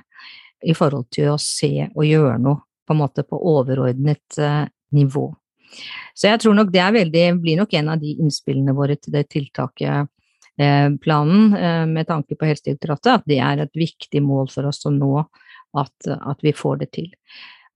[0.65, 4.65] i forhold til å se og gjøre noe på en måte på overordnet eh,
[4.97, 5.29] nivå.
[6.17, 9.27] Så jeg tror nok det veldig, blir nok en av de innspillene våre til det
[9.29, 10.16] tiltaket Eh,
[11.03, 14.93] planen eh, med tanke på Helsedirektoratet, at det er et viktig mål for oss å
[14.93, 15.13] nå
[15.77, 17.09] at, at vi får det til.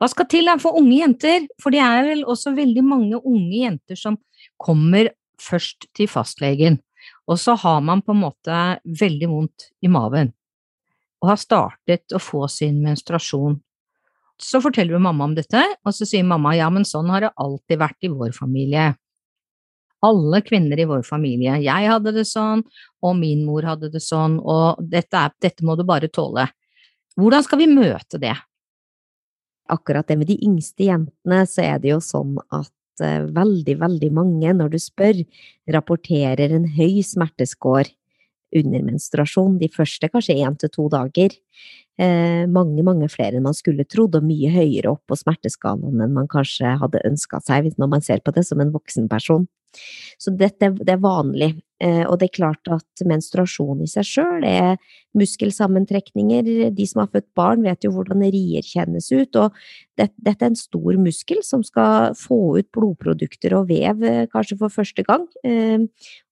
[0.01, 1.45] Hva skal til for unge jenter?
[1.61, 4.17] For det er vel også veldig mange unge jenter som
[4.57, 6.79] kommer først til fastlegen,
[7.29, 10.33] og så har man på en måte veldig vondt i maven
[11.21, 13.59] og har startet å få sin menstruasjon.
[14.41, 17.35] Så forteller vi mamma om dette, og så sier mamma ja, men sånn har det
[17.37, 18.87] alltid vært i vår familie
[20.05, 21.59] alle kvinner i vår familie.
[21.63, 22.63] Jeg hadde det sånn,
[23.05, 26.47] og min mor hadde det sånn, og dette, er, dette må du bare tåle.
[27.19, 28.35] Hvordan skal vi møte det?
[29.71, 34.11] Akkurat det med de yngste jentene, så er det jo sånn at uh, veldig, veldig
[34.15, 35.21] mange, når du spør,
[35.71, 37.91] rapporterer en høy smerteskår
[38.57, 41.35] under menstruasjon, de første kanskje én til to dager.
[42.01, 46.15] Eh, mange, mange flere enn man skulle trodd, og mye høyere opp på smerteskalaen enn
[46.15, 49.47] man kanskje hadde ønska seg, når man ser på det som en voksen person.
[50.19, 51.53] Så dette det er vanlig.
[51.81, 54.75] Eh, og det er klart at menstruasjon i seg sjøl er
[55.17, 56.49] muskelsammentrekninger.
[56.75, 59.55] De som har født barn, vet jo hvordan rier kjennes ut, og
[59.97, 64.59] det, dette er en stor muskel som skal få ut blodprodukter og vev, eh, kanskje
[64.61, 65.25] for første gang.
[65.45, 65.87] Eh,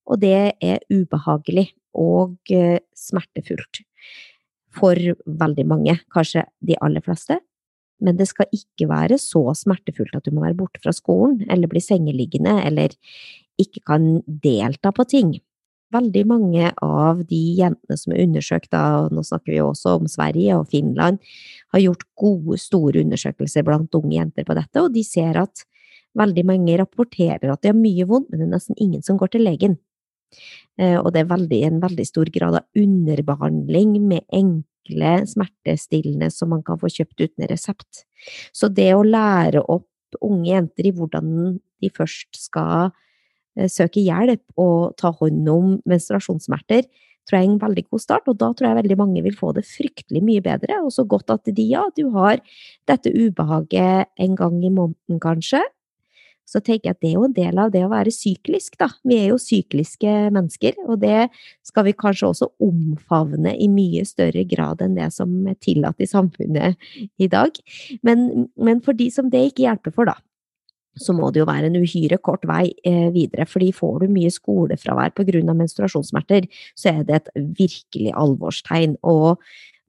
[0.10, 2.52] og det er ubehagelig og
[2.98, 3.82] smertefullt
[4.76, 7.40] for veldig mange, kanskje de aller fleste.
[8.00, 11.72] Men det skal ikke være så smertefullt at du må være borte fra skolen, eller
[11.72, 12.96] bli sengeliggende, eller
[13.60, 15.34] ikke kan delta på ting.
[15.92, 20.60] Veldig mange av de jentene som er undersøkt, og nå snakker vi også om Sverige
[20.62, 21.18] og Finland,
[21.74, 25.66] har gjort gode, store undersøkelser blant unge jenter på dette, og de ser at
[26.18, 29.34] veldig mange rapporterer at de har mye vondt, men det er nesten ingen som går
[29.34, 29.78] til legen.
[30.80, 36.54] Eh, og det er veldig, en veldig stor grad av underbehandling med enkle smertestillende som
[36.54, 38.06] man kan få kjøpt uten resept.
[38.56, 39.88] Så det å lære opp
[40.26, 42.90] unge jenter i hvordan de først skal
[43.58, 46.88] eh, søke hjelp og ta hånd om menstruasjonssmerter,
[47.30, 49.52] tror jeg er en veldig god start, og da tror jeg veldig mange vil få
[49.54, 50.80] det fryktelig mye bedre.
[50.82, 52.42] Og så godt at de, ja, du har
[52.90, 55.62] dette ubehaget en gang i måneden, kanskje.
[56.50, 58.90] Så tenker jeg at det er jo en del av det å være syklisk, da.
[59.06, 61.28] Vi er jo sykliske mennesker, og det
[61.68, 66.10] skal vi kanskje også omfavne i mye større grad enn det som er tillatt i
[66.10, 66.90] samfunnet
[67.22, 67.54] i dag.
[68.06, 70.18] Men, men for de som det ikke hjelper for, da,
[71.00, 74.32] så må det jo være en uhyre kort vei eh, videre, fordi får du mye
[74.34, 78.98] skolefravær av menstruasjonssmerter, så er det et virkelig alvorstegn.
[79.08, 79.40] Og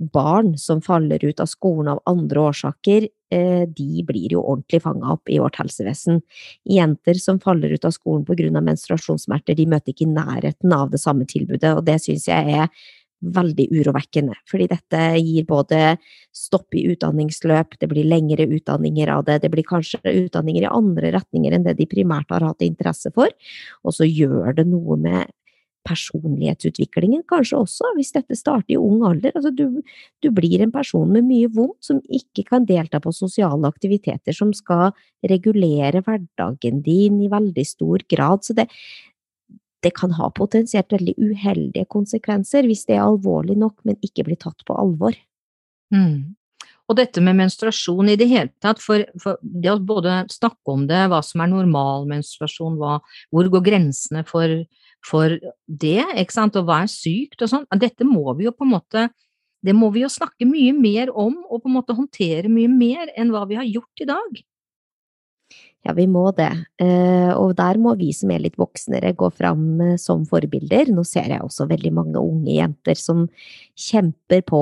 [0.01, 5.13] barn som faller ut av skolen av andre årsaker, eh, de blir jo ordentlig fanga
[5.13, 6.23] opp i vårt helsevesen.
[6.65, 11.01] Jenter som faller ut av skolen av menstruasjonssmerter, de møter ikke i nærheten av det
[11.01, 12.69] samme tilbudet, og det syns jeg er
[13.21, 15.99] veldig urovekkende, fordi dette gir både
[16.33, 21.13] stopp i utdanningsløp, det blir lengre utdanninger av det, det blir kanskje utdanninger i andre
[21.13, 23.29] retninger enn det de primært har hatt interesse for,
[23.85, 25.29] og så gjør det noe med
[25.91, 29.35] personlighetsutviklingen kanskje også, hvis dette starter i ung alder.
[29.35, 29.83] Altså du,
[30.23, 34.55] du blir en person med mye vondt som ikke kan delta på sosiale aktiviteter som
[34.57, 34.91] skal
[35.27, 38.47] regulere hverdagen din i veldig stor grad.
[38.47, 38.71] Så det,
[39.85, 44.41] det kan ha potensielt veldig uheldige konsekvenser hvis det er alvorlig nok, men ikke blir
[44.41, 45.17] tatt på alvor.
[45.95, 46.37] Mm.
[46.91, 50.89] Og dette med menstruasjon i det hele tatt, for, for, det å både snakke om
[50.91, 52.97] det, hva som er normal menstruasjon, hva,
[53.31, 54.57] hvor går grensene for,
[55.07, 55.33] for,
[55.67, 58.75] det, ikke sant, og hva er sykt og sånn, dette må vi jo på en
[58.77, 59.09] måte
[59.61, 63.11] det må vi jo snakke mye mer om, og på en måte håndtere mye mer
[63.13, 64.39] enn hva vi har gjort i dag.
[65.81, 66.51] Ja, vi må det.
[66.83, 70.91] Eh, og der må vi som er litt voksnere gå fram eh, som forbilder.
[70.93, 73.23] Nå ser jeg også veldig mange unge jenter som
[73.81, 74.61] kjemper på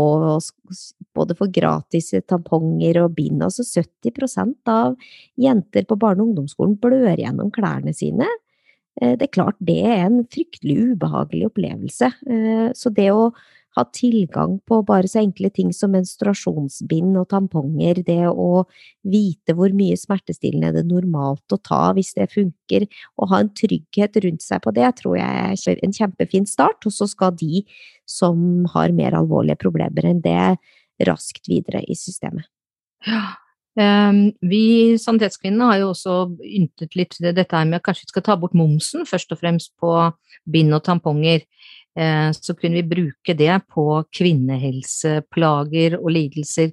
[1.19, 3.43] både for gratis tamponger og bind.
[3.43, 4.95] Altså 70% av
[5.35, 8.31] jenter på barne- og ungdomsskolen blør gjennom klærne sine.
[9.01, 12.13] Eh, det er klart det er en fryktelig ubehagelig opplevelse.
[12.77, 13.31] Så det å
[13.79, 18.65] ha tilgang på bare så enkle ting som menstruasjonsbind og tamponger, det å
[19.07, 22.89] vite hvor mye smertestillende det er normalt å ta hvis det funker,
[23.19, 26.89] og ha en trygghet rundt seg på det, tror jeg er en kjempefin start.
[26.89, 27.63] Og så skal de
[28.09, 30.57] som har mer alvorlige problemer enn det,
[31.07, 32.49] raskt videre i systemet.
[33.07, 33.37] Ja.
[33.79, 38.25] Um, vi Sanitetskvinnene har jo også yntet litt dette her med at kanskje vi skal
[38.27, 39.93] ta bort momsen, først og fremst på
[40.51, 41.45] bind og tamponger.
[41.99, 46.71] Eh, så kunne vi bruke det på kvinnehelseplager og lidelser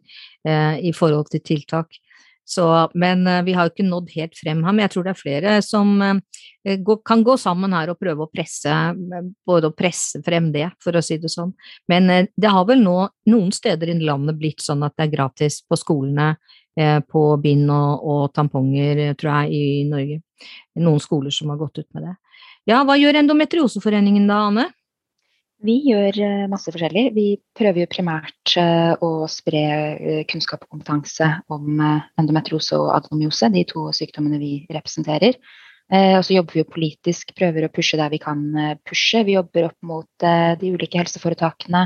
[0.47, 1.97] eh, i forhold til tiltak.
[2.45, 5.15] Så, men eh, vi har jo ikke nådd helt frem her, men jeg tror det
[5.15, 5.95] er flere som
[7.05, 8.73] kan gå sammen her og prøve å presse,
[9.45, 11.51] både å presse frem det, for å si det sånn.
[11.89, 12.99] Men det har vel nå
[13.29, 16.31] noen steder i landet blitt sånn at det er gratis på skolene
[16.75, 20.17] på bind og, og tamponger, tror jeg, i Norge.
[20.83, 22.15] Noen skoler som har gått ut med det.
[22.67, 24.65] Ja, hva gjør Endometrioseforeningen da, Anne?
[25.65, 27.05] Vi gjør eh, masse forskjellig.
[27.15, 27.25] Vi
[27.57, 29.61] prøver jo primært eh, å spre
[29.95, 31.79] eh, kunnskap og kompetanse om
[32.19, 35.39] endometriose og adenomyose, de to sykdommene vi representerer.
[35.85, 38.39] Og så jobber vi jo politisk, prøver å pushe der vi kan
[38.89, 39.19] pushe.
[39.21, 41.83] Vi jobber opp mot de ulike helseforetakene,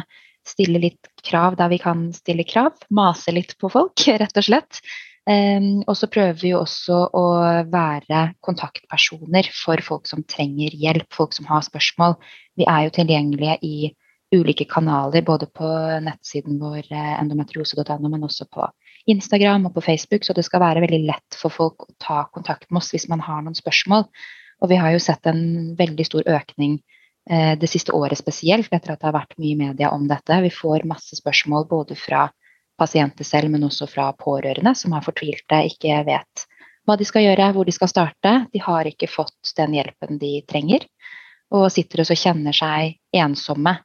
[0.49, 2.75] stiller litt krav der vi kan stille krav.
[2.89, 4.81] Mase litt på folk, rett og slett.
[5.29, 7.23] Um, og så prøver vi også å
[7.69, 12.15] være kontaktpersoner for folk som trenger hjelp, folk som har spørsmål.
[12.57, 13.91] Vi er jo tilgjengelige i
[14.33, 15.67] ulike kanaler, både på
[16.05, 18.67] nettsiden vår eh, endometriose.no, men også på
[19.09, 22.69] Instagram og på Facebook, så det skal være veldig lett for folk å ta kontakt
[22.69, 24.05] med oss hvis man har noen spørsmål.
[24.61, 26.77] Og vi har jo sett en veldig stor økning
[27.29, 30.39] det siste året spesielt, etter at det har vært mye media om dette.
[30.41, 32.23] Vi får masse spørsmål både fra
[32.79, 36.47] pasienter selv, men også fra pårørende som har fortvilte, ikke vet
[36.89, 38.33] hva de skal gjøre, hvor de skal starte.
[38.53, 40.87] De har ikke fått den hjelpen de trenger,
[41.53, 43.75] og sitter og kjenner seg ensomme,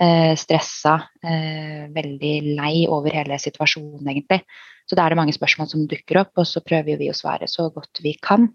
[0.00, 4.42] eh, stressa, eh, veldig lei over hele situasjonen, egentlig.
[4.88, 7.48] Så da er det mange spørsmål som dukker opp, og så prøver vi å svare
[7.50, 8.48] så godt vi kan.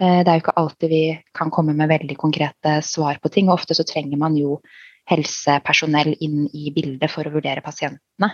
[0.00, 1.02] Eh, det er jo ikke alltid vi
[1.36, 4.58] kan komme med veldig konkrete svar på ting, og ofte så trenger man jo
[5.10, 8.30] helsepersonell inn i bildet for å vurdere pasientene.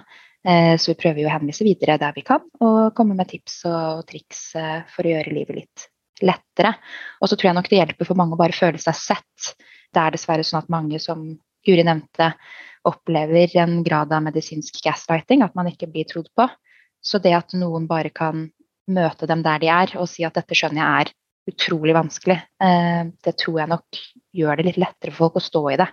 [0.46, 3.64] Eh, så vi prøver jo å henvise videre der vi kan, og komme med tips
[3.70, 5.88] og triks eh, for å gjøre livet litt
[6.22, 6.76] lettere.
[7.20, 9.50] Og så tror jeg nok det hjelper for mange å bare føle seg sett.
[9.92, 11.26] Det er dessverre sånn at mange, som
[11.66, 12.30] Guri nevnte,
[12.86, 16.46] opplever en grad av medisinsk gaslighting, at man ikke blir trodd på.
[17.02, 18.52] Så det at noen bare kan
[18.86, 23.04] møte dem der de er, og si at dette skjønner jeg er utrolig vanskelig, eh,
[23.24, 23.86] det tror jeg nok
[24.36, 25.88] gjør det litt lettere for folk å stå i det.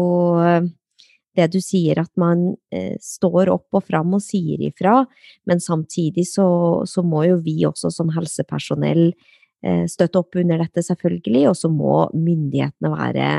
[1.38, 5.02] det du sier, at man eh, står opp og fram og sier ifra,
[5.50, 6.48] men samtidig så,
[6.90, 11.72] så må jo vi også som helsepersonell eh, støtte opp under dette, selvfølgelig, og så
[11.72, 13.30] må myndighetene være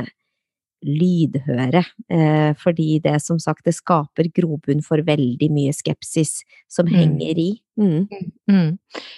[0.87, 1.83] lydhøre,
[2.15, 6.37] eh, fordi det som sagt, det skaper grobunn for veldig mye skepsis
[6.71, 6.95] som mm.
[6.95, 7.49] henger i.
[7.83, 8.07] Mm.
[8.47, 8.77] Mm.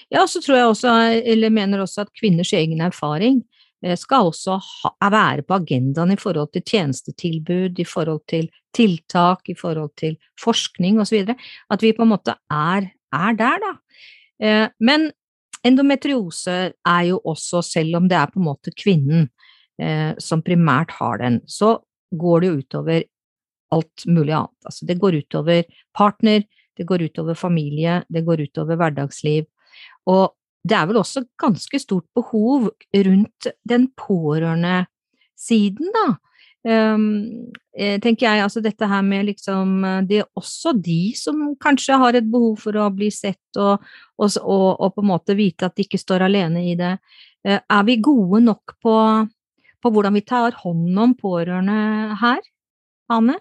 [0.08, 3.42] Ja, så tror jeg også, eller mener også at kvinners egen erfaring
[3.82, 9.48] Eh, skal også ha, være på agendaen i forhold til tjenestetilbud, i forhold til tiltak,
[9.48, 11.32] i forhold til forskning osv.
[11.70, 13.72] At vi på en måte er, er der, da.
[14.40, 15.10] Eh, men
[15.66, 19.28] endometriose er jo også, selv om det er på en måte kvinnen
[19.80, 21.78] eh, som primært har den, så
[22.10, 23.02] går det jo utover
[23.70, 24.66] alt mulig annet.
[24.66, 25.62] Altså det går utover
[25.94, 26.42] partner,
[26.78, 29.44] det går utover familie, det går utover hverdagsliv.
[30.10, 30.32] Og
[30.66, 32.70] det er vel også ganske stort behov
[33.06, 36.06] rundt den pårørende-siden, da.
[36.60, 37.52] Um,
[38.04, 42.26] tenker jeg, altså dette her med liksom Det er også de som kanskje har et
[42.28, 43.80] behov for å bli sett og,
[44.20, 46.98] og, og, på en måte vite at de ikke står alene i det.
[47.46, 48.94] Uh, er vi gode nok på,
[49.80, 52.44] på hvordan vi tar hånd om pårørende her,
[53.16, 53.40] Ane?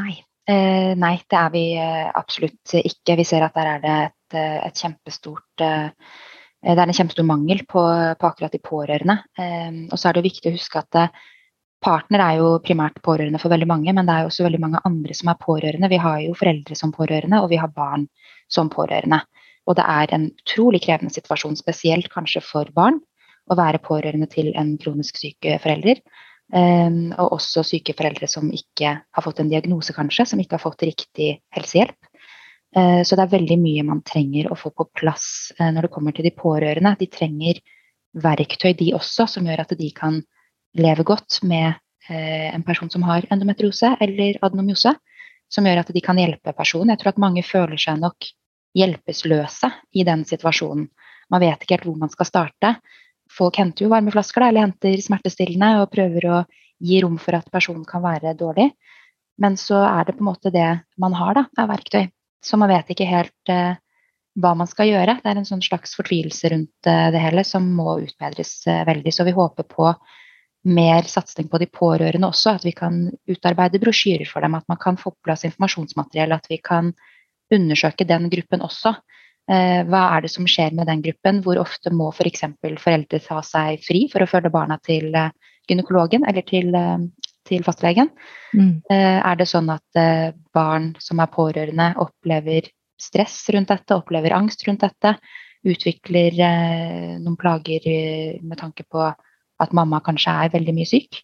[0.00, 0.16] Nei.
[0.48, 3.20] Uh, nei, det er vi absolutt ikke.
[3.20, 5.68] Vi ser at der er det et, et kjempestort
[6.60, 7.82] Eh, det er en kjempestor mangel på,
[8.20, 9.20] på akkurat de pårørende.
[9.40, 11.22] Eh, og så er det viktig å huske at eh,
[11.84, 14.80] partner er jo primært pårørende for veldig mange, men det er jo også veldig mange
[14.88, 15.90] andre som er pårørende.
[15.92, 18.08] Vi har jo foreldre som pårørende, og vi har barn
[18.52, 19.22] som pårørende.
[19.68, 23.00] Og det er en utrolig krevende situasjon, spesielt kanskje for barn,
[23.50, 26.02] å være pårørende til en kronisk syk forelder.
[26.50, 30.64] Um, og også syke foreldre som ikke har fått en diagnose, kanskje, som ikke har
[30.64, 32.10] fått riktig helsehjelp.
[32.76, 35.94] Eh, så det er veldig mye man trenger å få på plass eh, når det
[35.94, 36.94] kommer til de pårørende.
[37.00, 37.58] De trenger
[38.22, 40.20] verktøy, de også, som gjør at de kan
[40.78, 41.72] leve godt med
[42.08, 44.94] eh, en person som har endometriose eller adenomyose.
[45.50, 46.92] Som gjør at de kan hjelpe personen.
[46.92, 48.28] Jeg tror at mange føler seg nok
[48.78, 50.86] hjelpeløse i den situasjonen.
[51.30, 52.74] Man vet ikke helt hvor man skal starte.
[53.30, 56.38] Folk henter jo varmeflasker eller henter smertestillende og prøver å
[56.80, 58.70] gi rom for at personen kan være dårlig.
[59.40, 60.68] Men så er det på en måte det
[61.00, 62.10] man har da, av verktøy.
[62.44, 63.78] Så man vet ikke helt eh,
[64.40, 65.18] hva man skal gjøre.
[65.22, 69.14] Det er en sånn slags fortvilelse rundt eh, det hele som må utbedres eh, veldig.
[69.14, 69.90] Så vi håper på
[70.68, 74.78] mer satsing på de pårørende også, at vi kan utarbeide brosjyrer for dem, at man
[74.80, 76.92] kan få på plass informasjonsmateriell, at vi kan
[77.54, 78.94] undersøke den gruppen også.
[79.50, 81.40] Eh, hva er det som skjer med den gruppen?
[81.44, 82.44] Hvor ofte må f.eks.
[82.60, 85.32] For foreldre ta seg fri for å følge barna til eh,
[85.70, 87.08] gynekologen eller til eh,
[87.50, 88.10] til fastlegen.
[88.54, 88.82] Mm.
[88.92, 89.98] Eh, er det sånn at
[90.54, 92.68] barn som er pårørende, opplever
[93.00, 95.14] stress rundt dette, opplever angst rundt dette,
[95.66, 96.36] utvikler
[97.18, 97.88] noen plager
[98.44, 99.08] med tanke på
[99.60, 101.22] at mamma kanskje er veldig mye syk?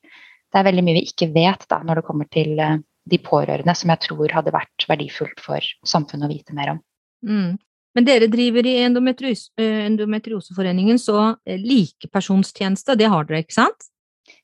[0.53, 2.55] Det er veldig mye vi ikke vet da, når det kommer til
[3.07, 6.81] de pårørende, som jeg tror hadde vært verdifullt for samfunnet å vite mer om.
[7.27, 7.57] Mm.
[7.97, 13.89] Men dere driver i endometrios Endometrioseforeningen, så likepersonstjeneste, det har dere, ikke sant?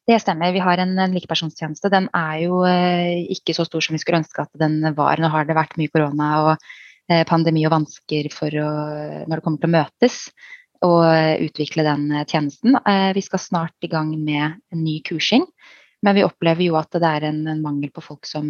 [0.09, 0.55] Det stemmer.
[0.55, 1.91] Vi har en, en likepersonstjeneste.
[1.93, 5.21] Den er jo eh, ikke så stor som vi skulle ønske at den var.
[5.23, 6.51] Nå har det vært mye korona og
[7.11, 8.67] eh, pandemi og vansker å,
[9.29, 10.19] når det kommer til å møtes.
[10.83, 10.93] Å
[11.45, 12.75] utvikle den tjenesten.
[13.15, 15.47] Vi skal snart i gang med en ny kursing,
[16.03, 18.49] men vi opplever jo at det er en, en mangel på folk som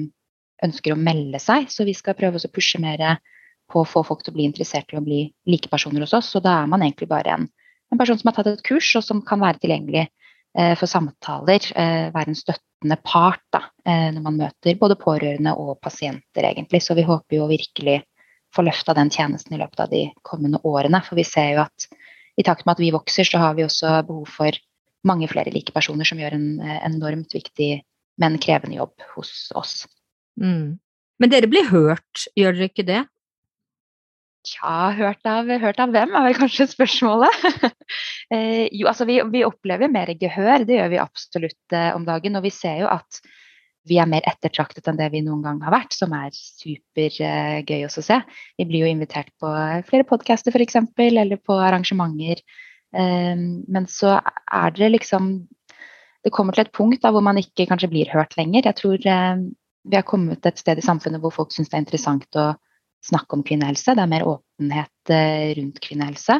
[0.64, 3.02] ønsker å melde seg, så vi skal prøve å pushe mer
[3.72, 6.30] på å få folk til å bli interessert i å bli likepersoner hos oss.
[6.34, 7.48] Så da er man egentlig bare en,
[7.92, 11.68] en person som har tatt et kurs, og som kan være tilgjengelig eh, for samtaler.
[11.72, 16.82] Eh, være en støttende part da, eh, når man møter både pårørende og pasienter, egentlig.
[16.84, 18.02] Så vi håper jo virkelig
[18.52, 21.00] få løfta den tjenesten i løpet av de kommende årene.
[21.06, 21.88] For vi ser jo at
[22.42, 24.58] i takt med at vi vokser, så har vi også behov for
[25.08, 26.48] mange flere like personer som gjør en
[26.82, 27.70] enormt viktig,
[28.22, 29.74] men krevende jobb hos oss.
[30.38, 30.78] Mm.
[31.22, 33.02] Men dere blir hørt, gjør dere ikke det?
[34.42, 37.44] Tja, hørt av, hørt av hvem, er vel kanskje spørsmålet.
[38.34, 42.38] eh, jo, altså vi, vi, opplever mer gehør, det gjør vi absolutt eh, om dagen.
[42.40, 43.20] Og vi ser jo at
[43.88, 47.86] vi er mer ettertraktet enn det vi noen gang har vært, som er supergøy eh,
[47.86, 48.18] også å se.
[48.60, 49.50] Vi blir jo invitert på
[49.88, 52.44] flere podcaster f.eks., eller på arrangementer.
[52.94, 55.34] Eh, men så er det liksom
[56.22, 58.68] Det kommer til et punkt da, hvor man ikke kanskje blir hørt lenger.
[58.68, 59.40] Jeg tror eh,
[59.90, 62.52] vi har kommet et sted i samfunnet hvor folk syns det er interessant å
[63.02, 63.96] snakke om kvinnehelse.
[63.98, 66.38] Det er mer åpenhet eh, rundt kvinnehelse.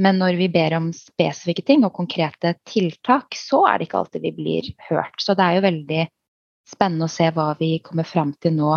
[0.00, 4.24] Men når vi ber om spesifikke ting og konkrete tiltak, så er det ikke alltid
[4.24, 5.20] vi blir hørt.
[5.20, 6.06] Så det er jo veldig
[6.68, 8.74] spennende å se hva vi kommer fram til nå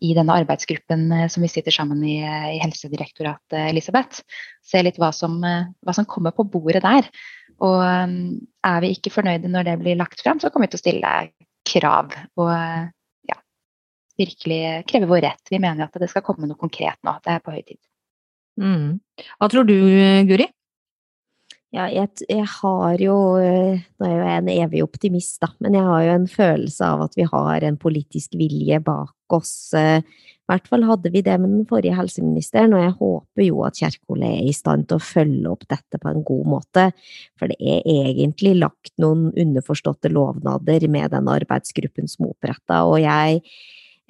[0.00, 4.22] i denne arbeidsgruppen eh, som vi sitter sammen i, i Helsedirektoratet, Elisabeth.
[4.64, 7.10] Se litt hva som, eh, hva som, kommer på bordet der.
[7.60, 10.84] Og er vi ikke fornøyde når det blir lagt fram, så kommer vi til å
[10.86, 11.10] stille
[11.68, 12.14] krav.
[12.40, 12.48] Og
[14.20, 15.42] virkelig kreve vår rett.
[15.50, 17.16] Vi mener at det skal komme noe konkret nå.
[17.24, 17.80] Det er på høy tid.
[18.60, 18.98] Mm.
[19.38, 19.76] Hva tror du,
[20.28, 20.48] Guri?
[21.70, 25.86] Ja, jeg, jeg, har jo eh, Nå er jeg en evig optimist, da, men jeg
[25.86, 29.52] har jo en følelse av at vi har en politisk vilje bak oss.
[29.78, 33.62] Eh, I hvert fall hadde vi det med den forrige helseministeren, og jeg håper jo
[33.68, 36.88] at Kjerkol er i stand til å følge opp dette på en god måte.
[37.38, 42.98] For det er egentlig lagt noen underforståtte lovnader med den arbeidsgruppen som er oppretta, og
[43.04, 43.44] jeg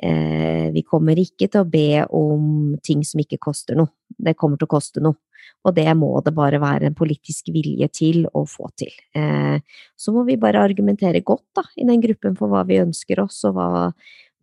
[0.03, 3.93] Eh, vi kommer ikke til å be om ting som ikke koster noe.
[4.17, 5.21] Det kommer til å koste noe.
[5.67, 8.93] Og det må det bare være en politisk vilje til å få til.
[9.17, 9.61] Eh,
[9.97, 13.43] så må vi bare argumentere godt da, i den gruppen for hva vi ønsker oss,
[13.49, 13.91] og hva,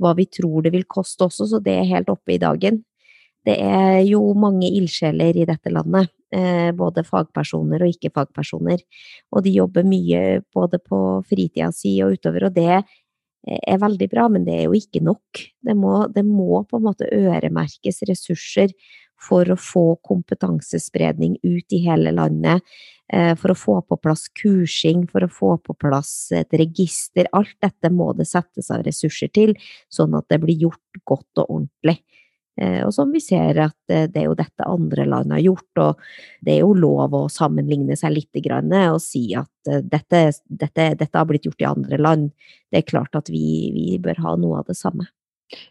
[0.01, 2.83] hva vi tror det vil koste også, så det er helt oppe i dagen.
[3.47, 8.83] Det er jo mange ildsjeler i dette landet, eh, både fagpersoner og ikke-fagpersoner,
[9.31, 12.83] og de jobber mye både på fritida si og utover, og det
[13.47, 15.43] er veldig bra, men det er jo ikke nok.
[15.63, 18.73] Det må, det må, på en måte øremerkes ressurser
[19.21, 22.61] for å få kompetansespredning ut i hele landet,
[23.11, 27.29] eh, for å få på plass kursing, for å få på plass et register.
[27.33, 29.55] Alt dette må det settes av ressurser til,
[29.89, 31.99] sånn at det blir gjort godt og ordentlig.
[32.57, 35.81] Eh, og som vi ser at eh, det er jo dette andre land har gjort,
[35.81, 36.07] og
[36.41, 41.25] det er jo lov å sammenligne seg litt og si at dette, dette, dette, har
[41.25, 42.31] blitt gjort i andre land.
[42.71, 45.05] Det er klart at vi, vi bør ha noe av det samme.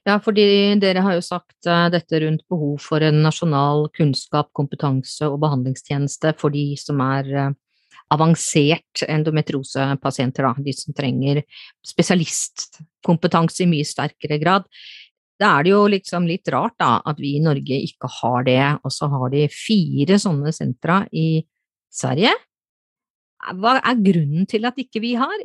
[0.08, 0.46] Ja, fordi
[0.80, 6.54] dere har jo sagt dette rundt behov for en nasjonal kunnskap, kompetanse og behandlingstjeneste for
[6.54, 7.52] de som er
[8.14, 11.42] avansert endometriosepasienter, da, de som trenger
[11.84, 14.68] spesialistkompetanse i mye sterkere grad.
[15.36, 18.62] Da er det jo liksom litt rart da, at vi i Norge ikke har det,
[18.80, 21.42] og så har de fire sånne sentra i
[21.92, 22.32] Sverige.
[23.58, 25.36] Hva er grunnen til at ikke vi har?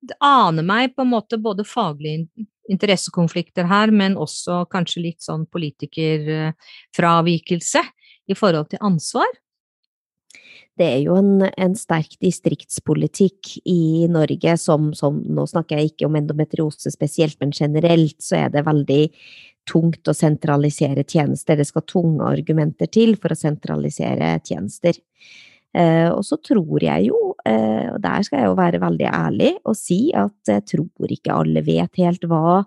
[0.00, 5.46] Det aner meg på en måte både faglige interessekonflikter her, men også kanskje litt sånn
[5.50, 7.82] politikerfravikelse
[8.30, 9.26] i forhold til ansvar
[10.80, 16.08] det er jo en, en sterk distriktspolitikk i Norge som, som, Nå snakker jeg ikke
[16.08, 19.02] om endometriose spesielt, men generelt så er det veldig
[19.68, 21.60] tungt å sentralisere tjenester.
[21.60, 24.96] Det skal tunge argumenter til for å sentralisere tjenester.
[25.76, 29.54] Eh, og så tror jeg jo, eh, og der skal jeg jo være veldig ærlig
[29.64, 32.60] og si at jeg tror ikke alle vet helt hva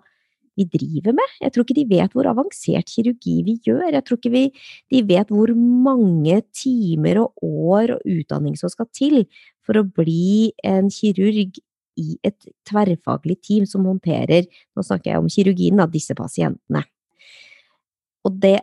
[0.54, 1.34] vi driver med.
[1.42, 3.88] Jeg tror ikke de vet hvor avansert kirurgi vi gjør.
[3.90, 4.44] Jeg tror ikke vi,
[4.92, 9.24] de vet hvor mange timer og år og utdanning som skal til
[9.64, 11.58] for å bli en kirurg
[12.00, 16.82] i et tverrfaglig team som håndterer, nå snakker jeg om kirurgien, av disse pasientene.
[18.26, 18.58] Og det,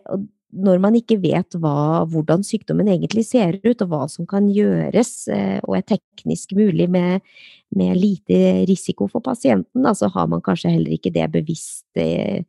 [0.52, 5.14] når man ikke vet hva, hvordan sykdommen egentlig ser ut, og hva som kan gjøres
[5.32, 7.24] eh, og er teknisk mulig med,
[7.78, 12.44] med lite risiko for pasienten, så har man kanskje heller ikke det bevisst eh,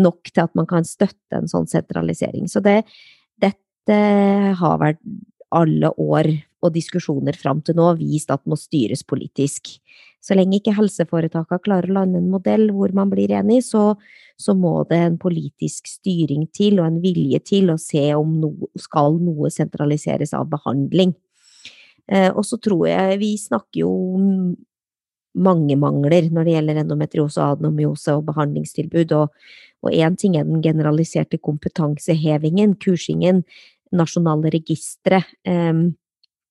[0.00, 2.48] nok til at man kan støtte en sånn sentralisering.
[2.48, 2.82] Så det,
[3.40, 3.98] dette
[4.60, 5.02] har vært
[5.50, 6.30] alle år
[6.60, 9.72] og diskusjoner fram til nå vist at må styres politisk.
[10.20, 13.94] Så lenge ikke helseforetakene klarer å lande en modell hvor man blir enig, så,
[14.36, 18.68] så, må det en politisk styring til og en vilje til å se om noe,
[18.76, 21.14] skal noe sentraliseres av behandling.
[22.10, 23.94] Eh, og så tror jeg vi snakker jo
[25.40, 31.38] mange mangler når det gjelder endometriose, adenomyose og behandlingstilbud, og én ting er den generaliserte
[31.40, 33.44] kompetansehevingen, kursingen,
[33.96, 35.22] nasjonale registre.
[35.48, 35.72] Eh,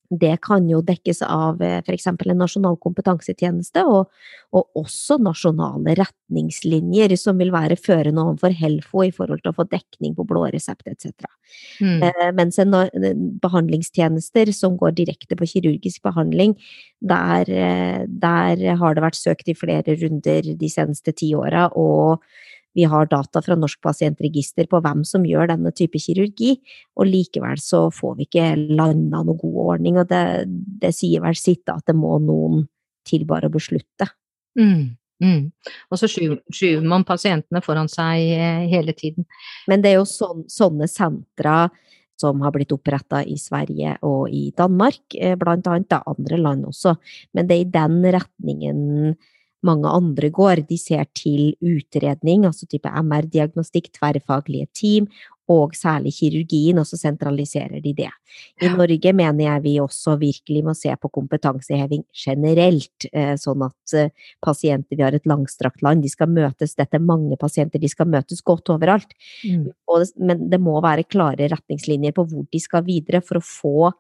[0.10, 2.08] det kan jo dekkes av eh, f.eks.
[2.10, 4.10] en nasjonal kompetansetjeneste, og,
[4.56, 9.68] og, også nasjonale retningslinjer som vil være førende overfor Helfo i forhold til å få
[9.70, 11.30] dekning på blå resept etc.
[11.78, 12.04] Mm.
[12.10, 12.74] Eh, mens en,
[13.44, 16.58] behandlingstjenester som går direkte på kirurgisk behandling,
[17.00, 22.26] der, eh, der har det vært søkt i flere runder de seneste ti åra, og
[22.80, 26.56] vi har data fra Norsk pasientregister på hvem som gjør denne type kirurgi,
[26.96, 28.48] og likevel så får vi ikke
[28.80, 30.24] landa noen god ordning, og det,
[30.80, 32.64] det sier vel sitt at det må noen
[33.08, 34.08] til bare å beslutte.
[34.60, 34.96] Mm.
[35.20, 35.50] Mm.
[35.92, 39.26] Og så skyver man pasientene foran seg eh, hele tiden.
[39.68, 41.66] Men det er jo sån, sånne sentra
[42.20, 46.70] som har blitt oppretta i Sverige og i Danmark, eh, blant annet, da andre land
[46.72, 46.96] også,
[47.36, 48.80] men det er i den retningen
[49.66, 50.64] mange andre går.
[50.70, 55.10] De ser til utredning, altså type MR-diagnostikk, tverrfaglige team,
[55.50, 58.10] og særlig kirurgien, og så sentraliserer de det.
[58.62, 58.76] I ja.
[58.78, 64.12] Norge mener jeg vi også virkelig må se på kompetanseheving generelt, eh, sånn at eh,
[64.46, 68.08] pasienter Vi har et langstrakt land, de skal møtes, dette er mange pasienter, de skal
[68.08, 69.18] møtes godt overalt.
[69.44, 69.72] Mm.
[70.18, 73.92] men det må være klare retningslinjer på hvor de skal videre for å få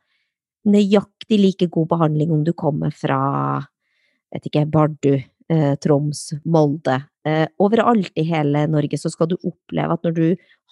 [0.70, 3.66] nøyaktig like god behandling om du kommer fra
[4.34, 5.18] vet ikke, Bardu
[5.82, 7.00] Troms, Molde.
[7.28, 10.26] Eh, overalt i hele Norge så skal du oppleve at når du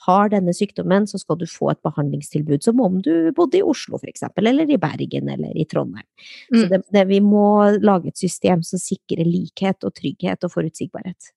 [0.06, 3.98] har denne sykdommen, så skal du få et behandlingstilbud som om du bodde i Oslo,
[3.98, 6.06] for eksempel, eller i Bergen, eller i Trondheim.
[6.54, 6.60] Mm.
[6.60, 7.48] Så det, det, vi må
[7.82, 11.34] lage et system som sikrer likhet og trygghet og forutsigbarhet.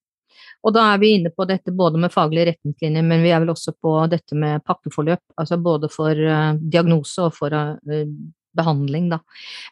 [0.64, 3.54] Og da er vi inne på dette både med faglige retningslinjer, men vi er vel
[3.54, 5.22] også på dette med pakkeforløp.
[5.40, 8.04] Altså både for uh, diagnose og for uh,
[8.56, 9.22] behandling, da.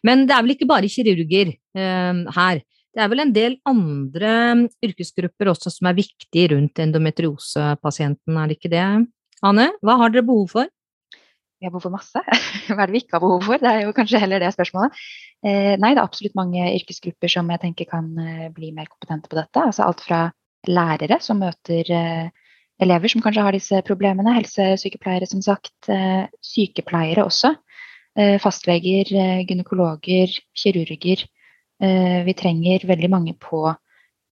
[0.06, 2.64] Men det er vel ikke bare kirurger uh, her.
[2.96, 8.48] Det er vel en del andre mm, yrkesgrupper også som er viktige rundt endometriosepasienten, er
[8.48, 8.86] det ikke det?
[9.44, 10.70] Anne, hva har dere behov for?
[11.58, 12.22] Vi har behov for masse.
[12.70, 13.58] Hva er det vi ikke har behov for?
[13.58, 14.98] Det er jo kanskje heller det spørsmålet.
[15.42, 19.30] Eh, nei, det er absolutt mange yrkesgrupper som jeg tenker kan eh, bli mer kompetente
[19.30, 19.64] på dette.
[19.64, 20.20] Altså alt fra
[20.70, 25.88] lærere som møter eh, elever som kanskje har disse problemene, helsesykepleiere som sagt,
[26.46, 27.56] sykepleiere også.
[28.38, 29.10] Fastleger,
[29.48, 31.24] gynekologer, kirurger
[31.78, 33.60] vi trenger veldig mange på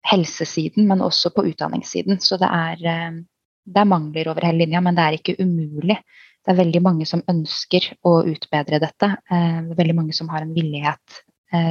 [0.05, 2.19] helsesiden, men også på utdanningssiden.
[2.21, 3.19] Så det er, eh,
[3.65, 5.97] det er mangler over hele linja, men det er ikke umulig.
[6.45, 9.17] Det er veldig mange som ønsker å utbedre dette.
[9.31, 11.21] Eh, det er veldig mange som har en villighet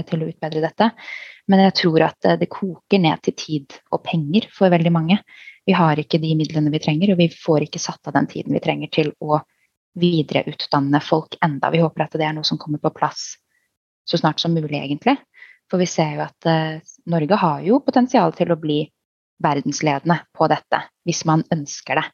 [0.08, 0.86] til å utbedre dette.
[1.50, 5.18] Men jeg tror at det koker ned til tid og penger for veldig mange.
[5.66, 8.54] Vi har ikke de midlene vi trenger, og vi får ikke satt av den tiden
[8.54, 9.42] vi trenger til å
[10.00, 11.68] videreutdanne folk enda.
[11.74, 13.34] Vi håper at det er noe som kommer på plass
[14.08, 15.18] så snart som mulig, egentlig.
[15.74, 18.84] For vi ser jo at eh, Norge har jo potensial til å bli
[19.42, 22.04] verdensledende på dette, hvis man ønsker det.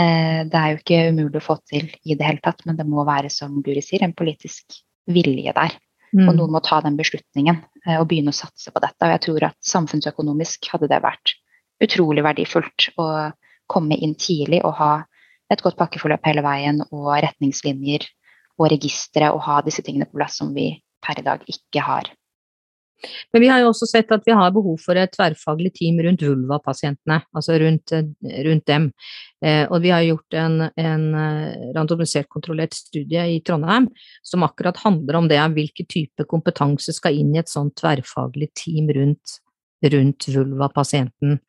[0.00, 2.86] Eh, det er jo ikke umulig å få til i det hele tatt, men det
[2.88, 4.78] må være, som Guri sier, en politisk
[5.12, 5.76] vilje der.
[6.16, 6.22] Mm.
[6.24, 8.96] Og noen må ta den beslutningen eh, og begynne å satse på dette.
[9.04, 11.34] Og jeg tror at samfunnsøkonomisk hadde det vært
[11.84, 13.10] utrolig verdifullt å
[13.68, 14.90] komme inn tidlig og ha
[15.52, 18.08] et godt pakkeforløp hele veien og retningslinjer
[18.56, 20.70] og registre og ha disse tingene på plass som vi
[21.04, 22.08] per i dag ikke har.
[23.32, 26.24] Men vi har jo også sett at vi har behov for et tverrfaglig team rundt
[26.24, 27.94] vulva-pasientene, altså rundt,
[28.46, 28.88] rundt dem.
[29.44, 33.88] Eh, og vi har gjort en, en eh, randomisert kontrollert studie i Trondheim
[34.26, 38.92] som akkurat handler om det, hvilken type kompetanse skal inn i et sånt tverrfaglig team
[38.94, 39.38] rundt,
[39.92, 41.40] rundt vulva-pasienten.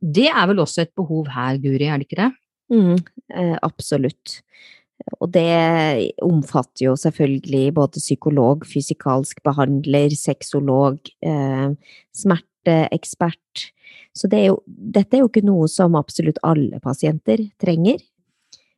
[0.00, 2.32] Det er vel også et behov her, Guri, er det ikke det?
[2.72, 2.96] Mm,
[3.30, 4.40] eh, absolutt.
[5.20, 11.70] Og det omfatter jo selvfølgelig både psykolog, fysikalsk behandler, sexolog, eh,
[12.16, 13.70] smerteekspert.
[14.16, 18.00] Så det er jo, dette er jo ikke noe som absolutt alle pasienter trenger.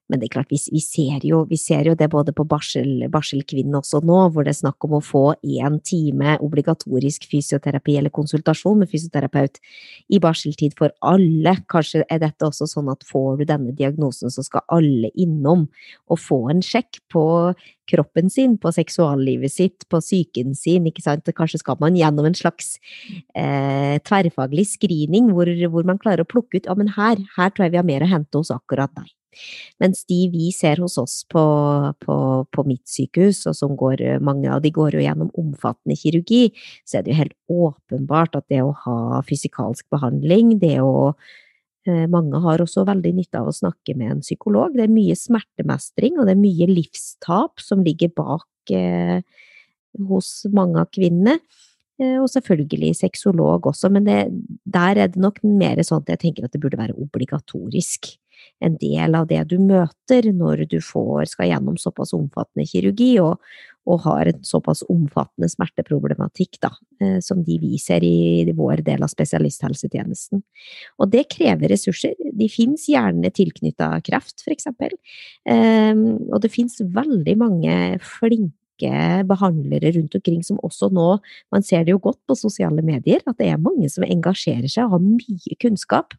[0.09, 3.05] Men det er klart, vi, vi, ser, jo, vi ser, jo, det både på barsel,
[3.13, 8.15] barselkvinnen også nå, hvor det er snakk om å få én time obligatorisk fysioterapi eller
[8.15, 9.61] konsultasjon med fysioterapeut
[10.09, 11.59] i barseltid for alle.
[11.69, 15.67] Kanskje er dette også sånn at får du denne diagnosen, så skal alle innom
[16.09, 17.27] og få en sjekk på
[17.89, 21.29] kroppen sin, på seksuallivet sitt, på psyken sin, ikke sant.
[21.37, 22.77] Kanskje skal man gjennom en slags
[23.37, 27.69] eh, tverrfaglig screening hvor, hvor, man klarer å plukke ut ja, men her, her tror
[27.69, 29.13] jeg vi har mer å hente hos akkurat deg.
[29.83, 31.43] Mens de vi ser hos oss på,
[32.05, 32.17] på,
[32.55, 36.49] på mitt sykehus, og som går, mange av de går jo gjennom omfattende kirurgi,
[36.89, 41.13] så er det jo helt åpenbart at det å ha fysikalsk behandling, det å
[41.87, 44.77] eh, mange har også veldig nytte av å snakke med en psykolog.
[44.77, 49.21] Det er mye smertemestring, og det er mye livstap som ligger bak eh,
[50.09, 51.39] hos mange av kvinnene.
[51.99, 54.21] Eh, og selvfølgelig sexolog også, men det,
[54.65, 58.13] der er det nok mer sånn at jeg tenker at det burde være obligatorisk.
[58.63, 63.43] En del av det du møter når du får, skal gjennom såpass omfattende kirurgi og,
[63.91, 66.71] og har en såpass omfattende smerteproblematikk da,
[67.03, 70.45] eh, som de vi ser i vår del av spesialisthelsetjenesten.
[71.03, 72.15] Og det krever ressurser.
[72.15, 74.95] De finnes gjerne tilknytta kreft, for eksempel.
[75.49, 77.75] Um, og det finnes veldig mange
[78.07, 81.19] flinke flinke behandlere rundt omkring som også nå,
[81.53, 84.85] man ser det jo godt på sosiale medier, at det er mange som engasjerer seg
[84.87, 86.15] og har mye kunnskap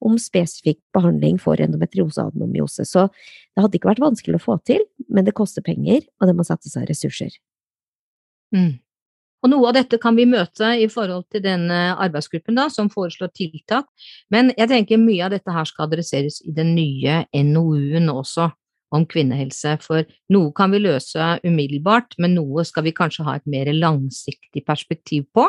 [0.00, 2.84] om spesifikk behandling for endometriose og adenomyose.
[2.84, 3.08] Så
[3.54, 6.44] det hadde ikke vært vanskelig å få til, men det koster penger, og det må
[6.44, 7.30] settes av ressurser.
[8.54, 8.80] Mm.
[9.42, 13.32] Og noe av dette kan vi møte i forhold til denne arbeidsgruppen da, som foreslår
[13.34, 13.88] tiltak,
[14.30, 18.52] men jeg tenker mye av dette her skal adresseres i den nye NOU-en også
[18.92, 23.48] om kvinnehelse, for noe kan vi løse umiddelbart, men noe skal vi kanskje ha et
[23.50, 25.48] mer langsiktig perspektiv på.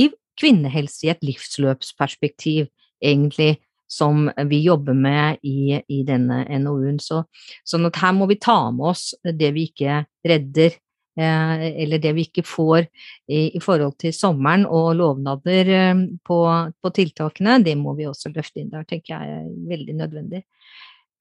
[0.00, 0.10] I
[0.40, 2.70] kvinnehelse i et livsløpsperspektiv,
[3.00, 3.58] egentlig,
[3.90, 7.00] som vi jobber med i, i denne NOU-en.
[7.02, 7.24] Så,
[7.66, 10.76] sånn at her må vi ta med oss det vi ikke redder,
[11.18, 12.86] eh, eller det vi ikke får
[13.26, 16.38] i, forhold til sommeren og lovnader eh, på,
[16.70, 20.44] på tiltakene, det må vi også løfte inn der, tenker jeg er veldig nødvendig.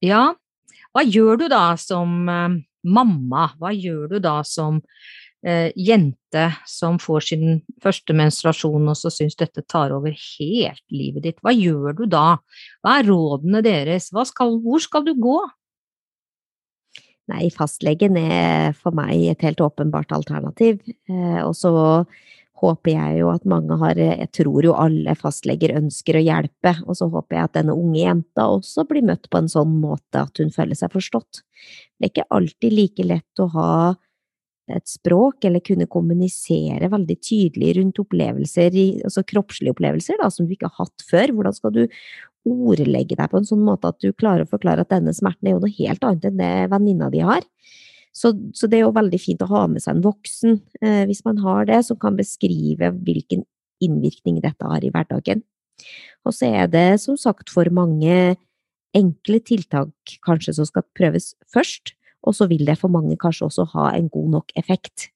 [0.06, 0.30] Ja,
[1.00, 4.82] hva gjør du da som eh, mamma, hva gjør du da som
[5.48, 11.24] eh, jente som får sin første menstruasjon og så syns dette tar over helt livet
[11.24, 11.40] ditt?
[11.40, 12.42] Hva gjør du da?
[12.84, 14.10] Hva er rådene deres?
[14.12, 15.40] Skal, hvor skal du gå?
[17.30, 20.82] Nei, fastlegen er for meg et helt åpenbart alternativ.
[21.08, 21.72] Eh, og så
[22.60, 26.98] håper jeg jo at mange har Jeg tror jo alle fastleger ønsker å hjelpe, og
[27.00, 30.42] så håper jeg at denne unge jenta også blir møtt på en sånn måte at
[30.42, 31.42] hun føler seg forstått.
[31.98, 33.74] Det er ikke alltid like lett å ha
[34.70, 38.76] et språk, eller kunne kommunisere veldig tydelig rundt opplevelser,
[39.08, 41.34] altså kroppslige opplevelser, da, som du ikke har hatt før.
[41.34, 41.84] Hvordan skal du
[42.50, 45.58] ordlegge deg på en sånn måte at du klarer å forklare at denne smerten er
[45.58, 47.46] jo noe helt annet enn det venninna di har?
[48.16, 51.24] Så, så, det er jo veldig fint å ha med seg en voksen, eh, hvis
[51.28, 53.46] man har det, som kan beskrive hvilken
[53.84, 55.44] innvirkning dette har i hverdagen.
[56.28, 58.36] Og så er det som sagt for mange
[58.98, 61.94] enkle tiltak kanskje som skal prøves først,
[62.26, 65.08] og så vil det for mange kanskje også ha en god nok effekt.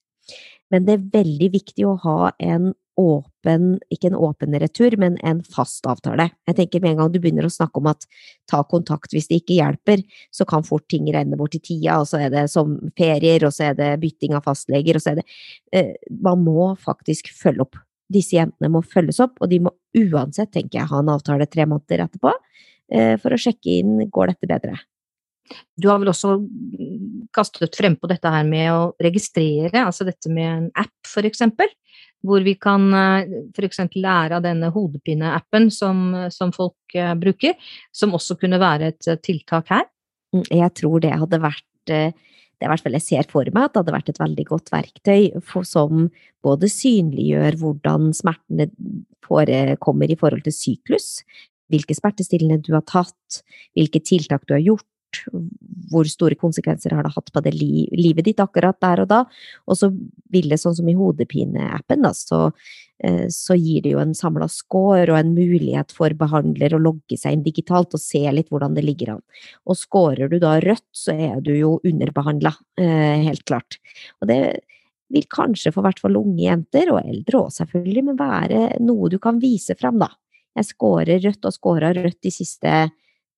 [0.72, 5.40] Men det er veldig viktig å ha en åpen, ikke en åpen retur, men en
[5.42, 6.28] fast avtale.
[6.48, 8.06] Jeg tenker med en gang du begynner å snakke om at
[8.50, 12.08] ta kontakt hvis det ikke hjelper, så kan fort ting renne bort i tida, og
[12.10, 15.20] så er det som ferier, og så er det bytting av fastleger, og så er
[15.20, 15.26] det
[15.74, 15.92] eh,
[16.24, 17.78] Man må faktisk følge opp.
[18.12, 21.66] Disse jentene må følges opp, og de må uansett, tenker jeg, ha en avtale tre
[21.66, 22.32] måneder etterpå
[22.94, 24.78] eh, for å sjekke inn går dette bedre.
[25.76, 26.38] Du har vel også
[27.36, 31.68] kastet frempå dette her med å registrere, altså dette med en app, for eksempel
[32.24, 33.82] hvor vi kan eh, f.eks.
[33.94, 37.56] lære av denne hodepineappen som, som folk eh, bruker,
[37.94, 39.88] som også kunne være et eh, tiltak her?
[40.34, 42.04] Mm, jeg tror det hadde vært det
[42.64, 45.24] i hvert fall jeg ser for meg at det hadde vært et veldig godt verktøy
[45.44, 46.06] for, som
[46.44, 48.70] både synliggjør hvordan smertene
[49.26, 51.08] forekommer i forhold til syklus,
[51.68, 53.42] hvilke smertestillende du har tatt,
[53.76, 54.86] hvilke tiltak du har gjort,
[55.90, 59.20] hvor store konsekvenser har det hatt på det li livet ditt akkurat der og da.
[59.68, 59.90] Og så
[60.32, 62.40] vil det, sånn som i hodepineappen, så,
[63.04, 67.18] eh, så gir det jo en samla score og en mulighet for behandler å logge
[67.20, 69.24] seg inn digitalt og se litt hvordan det ligger an.
[69.68, 73.78] Og scorer du da rødt, så er du jo underbehandla, eh, helt klart.
[74.20, 74.42] Og det
[75.14, 79.18] vil kanskje for hvert fall unge jenter, og eldre òg selvfølgelig, men være noe du
[79.22, 80.10] kan vise fram, da.
[80.54, 82.74] Jeg scorer rødt og scora rødt de siste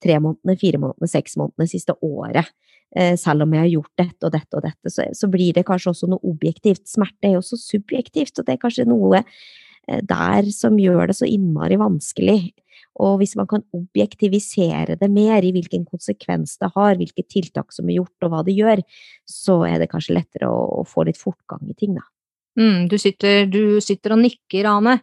[0.02, 2.52] tre månedene, fire månedene, seks månedene, siste året.
[2.96, 5.92] Eh, selv om jeg har gjort dette og dette og dette, så, blir det kanskje
[5.92, 6.86] også noe objektivt.
[6.88, 11.18] Smerte er jo også subjektivt, og det er kanskje noe eh, der som gjør det
[11.18, 12.54] så innmari vanskelig.
[13.02, 17.90] Og hvis man kan objektivisere det mer i hvilken konsekvens det har, hvilke tiltak som
[17.90, 18.80] er gjort og hva det gjør,
[19.28, 22.06] så er det kanskje lettere å få litt fortgang i ting, da.
[22.56, 24.96] Mm, du, sitter, du sitter og nikker, Ane.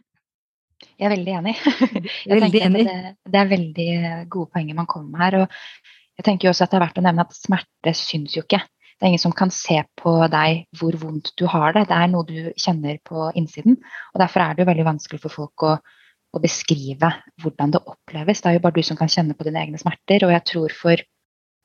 [0.98, 1.54] Jeg er veldig enig.
[2.28, 2.84] Jeg veldig enig.
[2.86, 3.90] Det, det, er veldig
[4.32, 5.40] gode poenger man kommer med her.
[5.44, 8.60] og jeg tenker også at det er verdt å nevne at smerte syns jo ikke.
[8.94, 11.88] Det er ingen som kan se på deg hvor vondt du har det.
[11.90, 13.80] Det er noe du kjenner på innsiden.
[14.12, 17.10] og Derfor er det jo veldig vanskelig for folk å, å beskrive
[17.42, 18.44] hvordan det oppleves.
[18.44, 20.28] Det er jo bare du som kan kjenne på dine egne smerter.
[20.28, 21.02] Og jeg tror for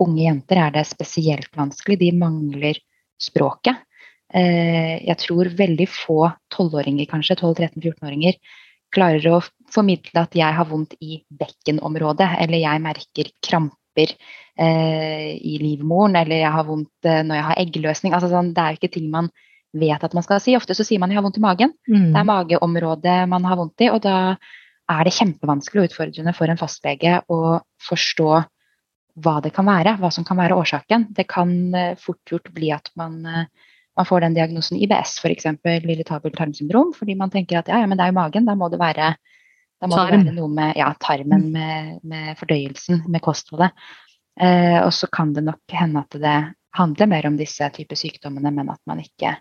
[0.01, 1.99] unge jenter er det spesielt vanskelig.
[2.01, 2.81] De mangler
[3.21, 3.85] språket.
[4.33, 8.41] Eh, jeg tror veldig få tolvåringer, kanskje, 12-13-14-åringer,
[8.93, 9.41] klarer å
[9.73, 14.13] formidle at jeg har vondt i bekkenområdet, eller jeg merker kramper
[14.59, 18.15] eh, i livmoren, eller jeg har vondt eh, når jeg har eggløsning.
[18.15, 19.29] Altså, sånn, det er jo ikke ting man
[19.77, 20.55] vet at man skal si.
[20.57, 21.75] Ofte så sier man jeg har vondt i magen.
[21.89, 22.09] Mm.
[22.13, 24.17] Det er mageområdet man har vondt i, og da
[24.89, 28.29] er det kjempevanskelig og utfordrende for en fastlege å forstå
[29.19, 31.11] hva det kan være, hva som kan være årsaken.
[31.13, 33.21] Det kan eh, fort gjort bli at man
[33.99, 35.49] man får den diagnosen IBS, f.eks.
[35.67, 38.69] irritabelt tarmsyndrom, fordi man tenker at ja, ja, men det er jo magen, da må
[38.71, 39.09] det være,
[39.83, 41.57] må det være noe med ja, tarmen, mm.
[41.57, 43.75] med, med, fordøyelsen, med kostholdet.
[44.39, 46.37] Eh, og så kan det nok hende at det
[46.79, 49.35] handler mer om disse typer sykdommene, men at man ikke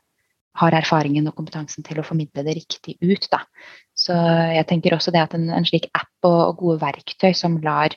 [0.59, 3.29] har erfaringen og kompetansen til å formidle det riktig ut.
[3.31, 3.45] Da.
[3.95, 4.17] Så
[4.57, 7.95] jeg tenker også det at en, en slik app og, og, gode verktøy som lar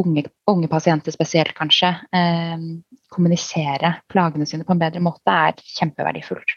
[0.00, 2.68] unge, unge pasienter spesielt, kanskje, eh,
[3.12, 6.56] kommunisere plagene sine på en bedre måte, er kjempeverdifullt.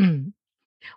[0.00, 0.32] Mm.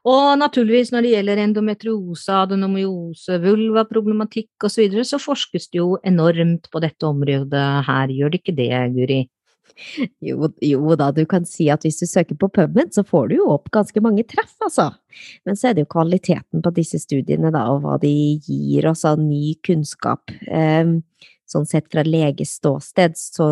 [0.07, 5.95] Og naturligvis når det gjelder endometriose, adenomyose, vulvaproblematikk osv., så, videre, så forskes det jo
[6.03, 9.21] enormt på dette området her, gjør det ikke det, Guri?
[10.23, 13.37] Jo, jo, da, du kan si at hvis du søker på PubMed, så får du
[13.37, 14.89] jo opp ganske mange treff, altså.
[15.47, 18.11] Men så er det jo kvaliteten på disse studiene, da, og hva de
[18.47, 20.33] gir oss av ny kunnskap.
[20.49, 20.99] Um,
[21.47, 23.47] sånn sett fra leges ståsted, så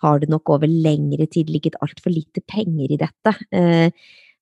[0.00, 3.36] har det nok over lengre tid ligget altfor lite penger i dette.
[3.54, 3.88] Uh,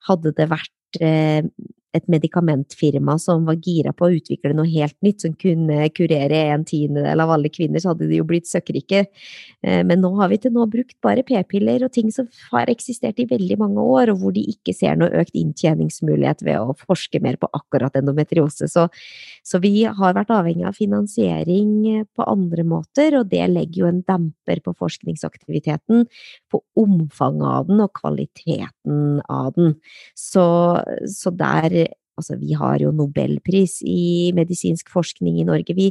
[0.08, 1.50] hadde det vært uh,
[1.96, 6.64] et medikamentfirma som var gira på å utvikle noe helt nytt som kunne kurere en
[6.68, 9.04] tiendedel av alle kvinner, så hadde de jo blitt søkkrike.
[9.62, 13.20] Eh, men nå har vi til nå brukt bare p-piller og ting som har eksistert
[13.20, 17.20] i veldig mange år, og hvor de ikke ser noe økt inntjeningsmulighet ved å forske
[17.24, 18.70] mer på akkurat endometriose.
[18.72, 18.86] Så,
[19.44, 24.02] så vi har vært avhengig av finansiering på andre måter, og det legger jo en
[24.08, 26.06] demper på forskningsaktiviteten,
[26.48, 29.76] på omfanget av den og kvaliteten av den.
[30.16, 30.44] Så,
[31.10, 31.81] så der
[32.20, 35.74] Altså, vi har jo nobelpris i medisinsk forskning i Norge.
[35.76, 35.90] Vi,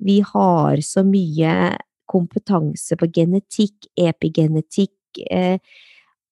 [0.00, 1.76] vi har så mye
[2.10, 5.60] kompetanse på genetikk, epigenetikk, eh,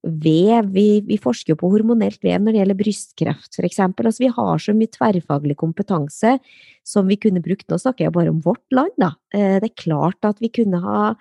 [0.03, 0.70] vev.
[0.74, 4.09] Vi, vi, forsker jo på hormonelt vev når det gjelder brystkreft, for eksempel.
[4.09, 6.37] Altså, vi har så mye tverrfaglig kompetanse
[6.87, 7.68] som vi kunne brukt.
[7.68, 9.12] Nå snakker jeg bare om vårt land, da.
[9.35, 11.12] Eh, det er klart at vi kunne ha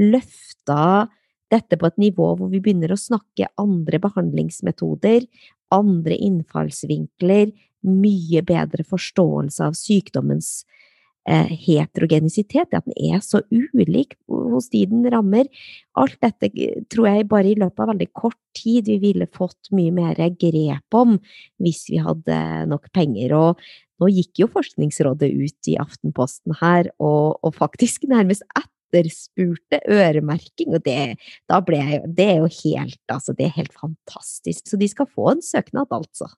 [0.00, 1.08] løfta
[1.52, 5.26] dette på et nivå hvor vi begynner å snakke andre behandlingsmetoder,
[5.74, 7.52] andre innfallsvinkler,
[7.84, 10.64] mye bedre forståelse av sykdommens
[11.28, 15.48] eh, heterogenisitet, at den er så ulik hos de den rammer.
[16.00, 16.50] Alt dette
[16.92, 20.96] tror jeg bare i løpet av veldig kort tid vi ville fått mye mer grep
[20.96, 21.18] om
[21.62, 22.38] hvis vi hadde
[22.70, 23.36] nok penger.
[23.36, 23.66] Og
[24.00, 28.70] nå gikk jo Forskningsrådet ut i Aftenposten her og, og faktisk nærmest etter
[29.00, 30.96] etterspurte øremerking, og det,
[31.50, 34.64] jeg, det er jo helt, altså, det er helt fantastisk.
[34.68, 36.30] Så de skal få en søknad, altså.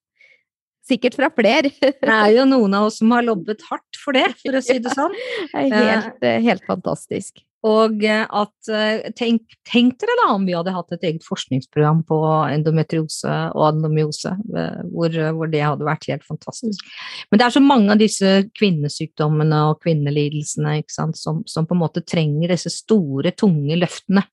[0.86, 1.72] Sikkert fra flere.
[1.82, 4.78] det er jo noen av oss som har lobbet hardt for det, for å si
[4.82, 5.14] det sånn.
[5.54, 7.42] helt, eh, helt fantastisk.
[7.64, 12.02] Og eh, at eh, tenk, tenk, dere da om vi hadde hatt et eget forskningsprogram
[12.06, 12.18] på
[12.52, 16.84] endometriose og adenomyose, eh, hvor, hvor, det hadde vært helt fantastisk.
[17.30, 21.82] Men det er så mange av disse kvinnesykdommene og kvinnelidelsene sant, som, som, på en
[21.82, 24.26] måte trenger disse store, tunge løftene.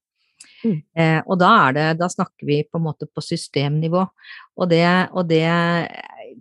[0.63, 0.80] Mm.
[0.95, 4.05] Eh, og da, det, da, snakker vi på en måte på systemnivå.
[4.59, 5.43] Og det, og det,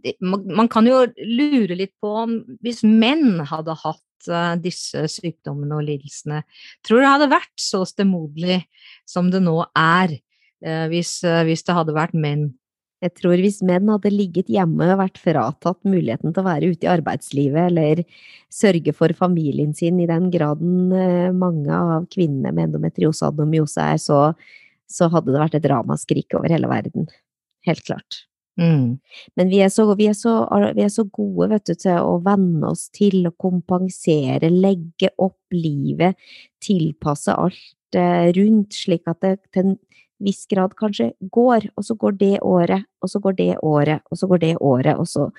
[0.03, 4.03] det Man kan jo lure litt på om hvis menn hadde hatt
[4.63, 6.43] disse sykdommene og lidelsene.
[6.87, 8.63] Tror det hadde vært så stemoderlig
[9.09, 10.17] som det nå er,
[10.67, 12.51] uh, hvis, uh, hvis, det hadde vært menn.
[13.03, 16.87] Jeg tror hvis menn hadde ligget hjemme og vært fratatt muligheten til å være ute
[16.87, 18.05] i arbeidslivet eller
[18.53, 20.95] sørge for familien sin i den graden
[21.35, 24.21] mange av kvinnene med endometriose og adenomyose er, så,
[24.87, 27.11] så hadde det vært et ramaskrik over hele verden.
[27.67, 28.23] Helt klart.
[28.61, 28.99] Mm.
[29.37, 30.35] Men vi er, så, vi, er så,
[30.77, 35.57] vi er, så, gode vet du, til å venne oss til å kompensere, legge opp
[35.57, 36.19] livet,
[36.63, 39.79] tilpasse alt eh, rundt, slik at det til en
[40.23, 44.21] viss grad kanskje går, og så går det året, og så går det året, og
[44.21, 45.31] så går det året, og så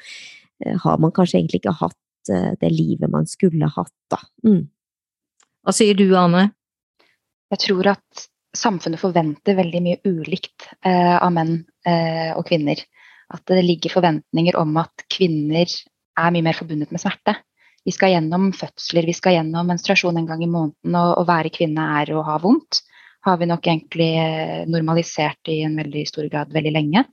[0.66, 4.20] eh, har man kanskje egentlig ikke hatt eh, det livet man skulle hatt, da.
[4.47, 4.66] Mm.
[5.64, 6.49] Hva sier du, Ane?
[7.53, 11.55] Jeg tror at samfunnet forventer veldig mye ulikt eh, av menn
[11.88, 12.82] eh, og kvinner
[13.34, 17.36] at det ligger forventninger om at kvinner er mye mer forbundet med smerte.
[17.84, 21.52] Vi skal gjennom fødsler, vi skal gjennom menstruasjon en gang i måneden, og å være
[21.54, 22.84] kvinne er å ha vondt.
[23.24, 27.06] Har vi nok egentlig eh, normalisert i en veldig stor grad veldig lenge.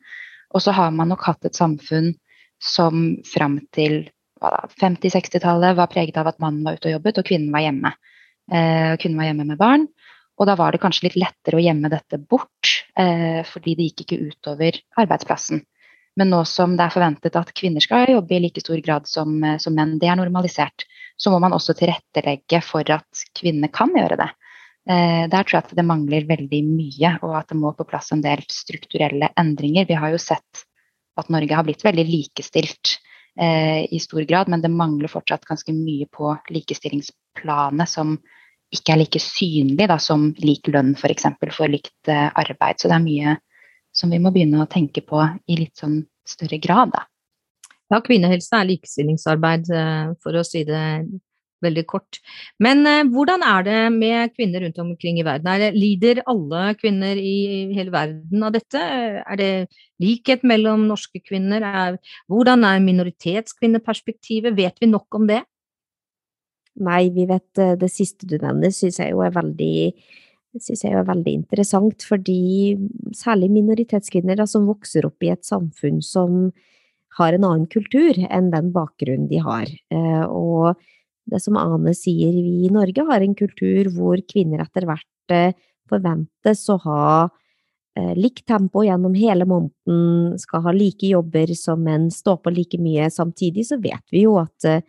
[0.54, 2.12] Og så har man nok hatt et samfunn
[2.60, 4.04] som fram til
[4.40, 7.92] 50-60-tallet var preget av at mannen var ute og jobbet og kvinnen var hjemme.
[8.50, 9.86] Eh, kvinnen var hjemme med barn.
[10.40, 14.06] Og da var det kanskje litt lettere å gjemme dette bort, eh, fordi det gikk
[14.06, 15.60] ikke utover arbeidsplassen.
[16.18, 19.36] Men nå som det er forventet at kvinner skal jobbe i like stor grad som,
[19.44, 20.86] eh, som menn, det er normalisert,
[21.16, 24.30] så må man også tilrettelegge for at kvinner kan gjøre det.
[24.90, 28.10] Eh, der tror jeg at det mangler veldig mye, og at det må på plass
[28.14, 29.86] en del strukturelle endringer.
[29.88, 30.64] Vi har jo sett
[31.20, 32.96] at Norge har blitt veldig likestilt
[33.38, 38.16] eh, i stor grad, men det mangler fortsatt ganske mye på likestillingsplanet som
[38.70, 41.28] ikke er like synlig da, som lik lønn f.eks.
[41.38, 42.80] For, for likt eh, arbeid.
[42.80, 43.36] Så det er mye
[43.92, 46.92] som vi må begynne å tenke på i litt sånn større grad.
[46.94, 47.06] Da.
[47.90, 50.84] Ja, kvinnehelse er likestillingsarbeid, eh, for å si det
[51.64, 52.20] veldig kort.
[52.62, 55.50] Men eh, hvordan er det med kvinner rundt omkring i verden?
[55.60, 58.80] Det, lider alle kvinner i hele verden av dette?
[58.80, 59.52] Er det
[60.02, 61.64] likhet mellom norske kvinner?
[61.66, 64.56] Er, hvordan er minoritetskvinneperspektivet?
[64.56, 65.42] Vet vi nok om det?
[66.80, 69.74] Nei, vi vet eh, det siste du nevner, syns jeg jo er veldig
[70.58, 72.74] synes jeg er veldig interessant, fordi
[73.16, 76.48] særlig minoritetskvinner da, som vokser opp i et samfunn som
[77.18, 79.70] har en annen kultur enn den bakgrunnen de har.
[79.94, 80.80] Eh, og
[81.30, 85.54] det som Ane sier, vi i Norge har en kultur hvor kvinner etter hvert eh,
[85.90, 87.04] forventes å ha
[88.16, 93.08] likt tempo gjennom hele måneden, skal ha like jobber som menn, stå på like mye.
[93.12, 94.80] Samtidig så vet vi jo at Eh,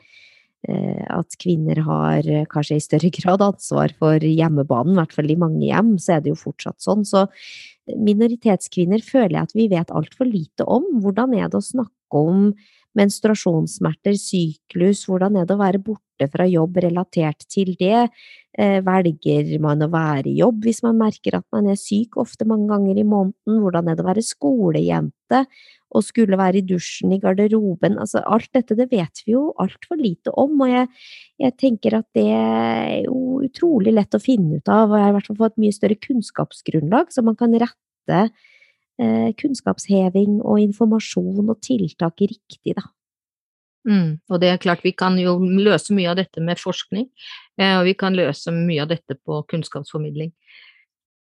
[0.70, 5.40] at kvinner har eh, kanskje i større grad ansvar for hjemmebanen, i hvert fall i
[5.40, 7.06] mange hjem, så er det jo fortsatt sånn.
[7.08, 10.86] Så eh, minoritetskvinner føler jeg at vi vet altfor lite om.
[11.02, 12.52] Hvordan er det å snakke om
[13.00, 18.10] menstruasjonssmerter, syklus, hvordan er det å være borte fra jobb relatert til det?
[18.84, 22.68] Velger man å være i jobb hvis man merker at man er syk, ofte mange
[22.68, 23.62] ganger i måneden?
[23.64, 25.21] Hvordan er det å være skolejente
[25.92, 30.00] og skulle være i dusjen, i garderoben, altså alt dette, det vet vi jo altfor
[30.00, 30.88] lite om, og jeg,
[31.42, 35.12] jeg, tenker at det er jo utrolig lett å finne ut av, og jeg har
[35.12, 40.64] i hvert fall fått et mye større kunnskapsgrunnlag, så man kan rette eh, kunnskapsheving og
[40.64, 42.88] informasjon og tiltak riktig, da.
[43.90, 47.08] Mm, og det er klart vi kan jo løse mye av dette med forskning,
[47.60, 50.32] eh, og vi kan løse mye av dette på kunnskapsformidling.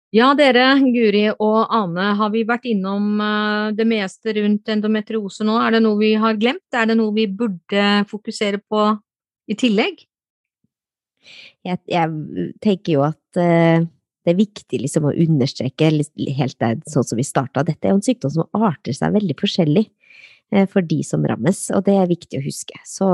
[0.10, 5.60] Ja, dere, Guri og Ane, har vi vært innom eh, det meste rundt endometriose nå?
[5.62, 6.66] Er det noe vi har glemt?
[6.74, 8.88] Er det noe vi burde fokusere på
[9.50, 10.02] i tillegg?
[11.68, 15.92] Jeg, jeg tenker jo at uh, det er viktig liksom å understreke,
[16.40, 19.84] helt sånn som vi starta, dette er jo en sykdom som arter seg veldig forskjellig
[20.56, 22.82] uh, for de som rammes, og det er viktig å huske.
[22.88, 23.12] Så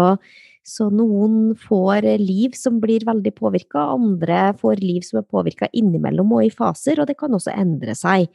[0.66, 6.32] så noen får liv som blir veldig påvirka, andre får liv som er påvirka innimellom
[6.34, 8.26] og i faser, og det kan også endre seg.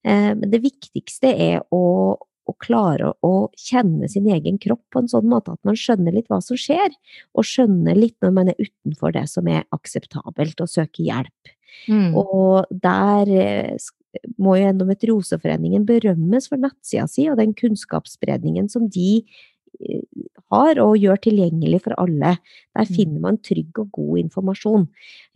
[0.00, 1.82] Eh, men det viktigste er å,
[2.16, 6.32] å klare å kjenne sin egen kropp på en sånn måte at man skjønner litt
[6.32, 6.96] hva som skjer,
[7.36, 11.54] og skjønner litt når man er utenfor det som er akseptabelt, og søker hjelp.
[11.90, 12.14] Mm.
[12.16, 13.76] Og der eh,
[14.40, 19.24] må jo Endometrioseforeningen berømmes for nettsida si og den kunnskapsspredningen som de
[20.52, 22.36] har og gjør tilgjengelig for alle.
[22.76, 22.92] Der mm.
[22.96, 24.86] finner man trygg og god informasjon.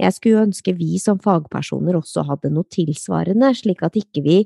[0.01, 4.39] Jeg skulle ønske vi som fagpersoner også hadde noe tilsvarende, slik at ikke vi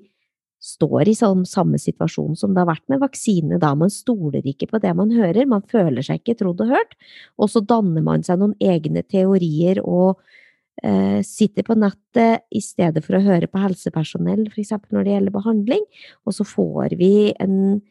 [0.62, 4.78] står i samme situasjon som det har vært med vaksine, da man stoler ikke på
[4.82, 6.94] det man hører, man føler seg ikke trodd og hørt,
[7.34, 10.22] og så danner man seg noen egne teorier og
[10.86, 14.76] eh, sitter på nettet i stedet for å høre på helsepersonell, f.eks.
[14.94, 15.82] når det gjelder behandling,
[16.22, 17.12] og så får vi
[17.42, 17.82] en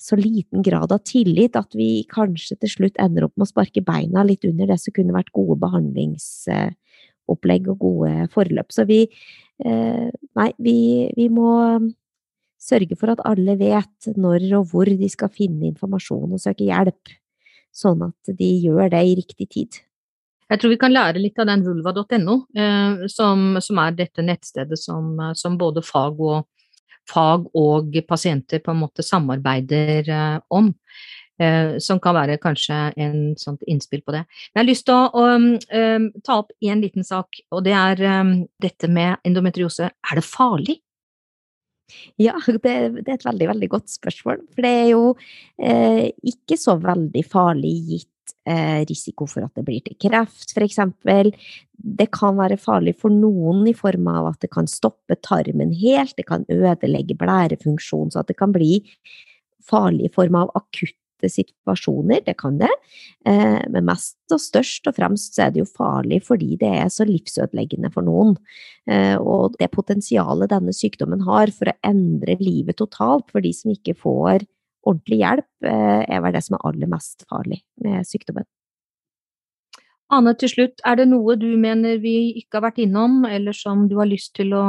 [0.00, 3.82] så liten grad av tillit at vi kanskje til slutt ender opp med å sparke
[3.84, 8.72] beina litt under det som kunne vært gode behandlingsopplegg og gode forløp.
[8.72, 10.08] Så vi eh,
[10.40, 11.76] Nei, vi, vi må
[12.60, 17.08] sørge for at alle vet når og hvor de skal finne informasjon og søke hjelp,
[17.72, 19.72] sånn at de gjør det i riktig tid.
[20.50, 24.78] Jeg tror vi kan lære litt av den vulva.no, eh, som, som, er dette nettstedet
[24.80, 26.48] som, som både fag og
[27.10, 30.70] fag og pasienter på en måte samarbeider eh, om.
[31.40, 34.26] Eh, som kan være kanskje en sånt innspill på det.
[34.52, 37.72] Men jeg har lyst til å um, um, ta opp én liten sak, og det
[37.72, 39.88] er um, dette med endometriose.
[39.88, 40.76] Er det farlig?
[42.20, 44.44] Ja, det, det, er et veldig, veldig godt spørsmål.
[44.52, 45.04] For det er jo
[45.64, 48.10] eh, ikke så veldig farlig gitt
[48.88, 51.32] risiko for at det blir til kreft, eksempel.
[51.72, 56.16] Det kan være farlig for noen i form av at det kan stoppe tarmen helt,
[56.18, 58.80] det kan ødelegge blærefunksjonen, så at det kan bli
[59.70, 62.70] farlig i form av akutte situasjoner, det kan det.
[63.28, 66.92] Eh, men mest og størst og fremst så er det jo farlig fordi det er
[66.92, 68.36] så livsødeleggende for noen.
[68.88, 73.72] Eh, og det potensialet denne sykdommen har for å endre livet totalt for de som
[73.74, 74.48] ikke får
[74.86, 78.46] ordentlig hjelp, eh, er vel det som er aller mest farlig med sykdommen.
[80.10, 83.86] Ane, til slutt, er det noe du mener vi ikke har vært innom, eller som
[83.90, 84.64] du har lyst til å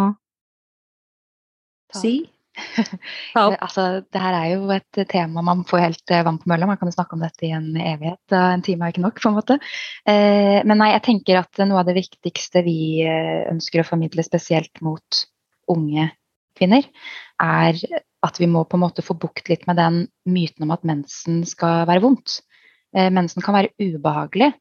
[1.98, 2.14] si?
[3.34, 3.56] Ta opp.
[3.64, 6.68] Altså, det her er jo et tema man får helt eh, vann på mølla.
[6.70, 8.36] Man kan jo snakke om dette i en evighet.
[8.36, 9.58] En time er ikke nok, på en måte.
[10.06, 14.84] Eh, men nei, jeg tenker at noe av det viktigste vi ønsker å formidle spesielt
[14.86, 15.24] mot
[15.72, 16.12] unge
[16.62, 16.86] kvinner,
[17.42, 17.82] er
[18.22, 21.42] at vi må på en måte få bukt litt med den myten om at mensen
[21.50, 22.40] skal være vondt.
[22.96, 24.52] Eh, mensen kan være ubehagelig.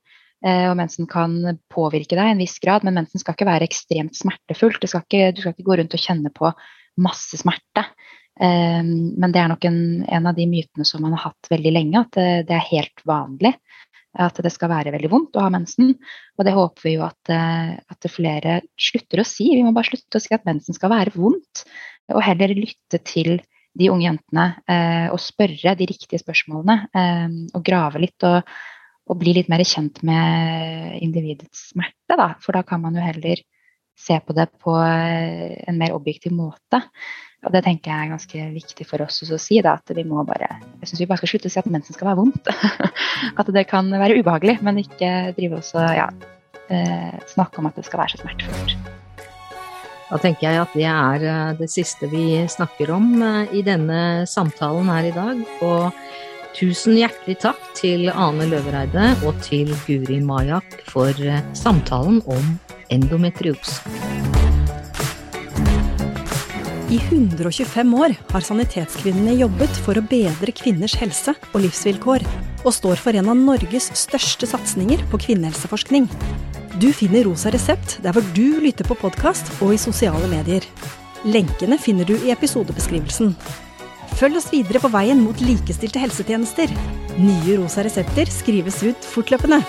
[0.44, 3.68] eh, Og mensen kan påvirke deg i en viss grad, men mensen skal ikke være
[3.68, 4.80] ekstremt smertefullt.
[4.88, 6.52] Skal ikke, du skal ikke gå rundt og kjenne på
[6.96, 7.84] masse smerte.
[8.40, 11.72] Eh, Men det er nok en, en av de mytene som man har hatt veldig
[11.76, 13.54] lenge, at det, det er helt vanlig
[14.18, 15.92] at det skal være veldig vondt å ha mensen.
[16.34, 19.46] Og det håper vi jo at, at flere slutter å si.
[19.54, 21.62] Vi må bare slutte å si at mensen skal være vondt,
[22.14, 23.38] og heller lytte til
[23.78, 26.76] de unge jentene eh, og spørre de riktige spørsmålene.
[26.90, 28.42] Eh, og grave litt og,
[29.10, 32.32] og bli litt mer kjent med individets smerte, da.
[32.42, 33.42] For da kan man jo heller
[34.00, 36.82] se på det på eh, en mer objektiv måte.
[37.40, 39.60] Og det tenker jeg er ganske viktig for oss å si.
[39.64, 40.50] Da, at vi må bare
[40.82, 42.52] Jeg syns vi bare skal slutte å si at mensen skal være vondt.
[43.40, 46.08] at det kan være ubehagelig, men ikke drive oss og ja,
[46.68, 48.99] eh, snakke om at det skal være så smertefullt.
[50.10, 54.26] Da tenker jeg at det er eh, det siste vi snakker om eh, i denne
[54.26, 55.44] samtalen her i dag.
[55.62, 62.56] Og tusen hjertelig takk til Ane Løvereide og til Guri Majak for eh, samtalen om
[62.90, 63.78] endometriose.
[66.90, 72.26] I 125 år har Sanitetskvinnene jobbet for å bedre kvinners helse og livsvilkår,
[72.64, 76.10] og står for en av Norges største satsinger på kvinnehelseforskning.
[76.80, 80.64] Du finner Rosa resept der hvor du lytter på podkast og i sosiale medier.
[81.28, 83.34] Lenkene finner du i episodebeskrivelsen.
[84.16, 86.72] Følg oss videre på veien mot likestilte helsetjenester.
[87.20, 89.60] Nye rosa resepter skrives ut fortløpende.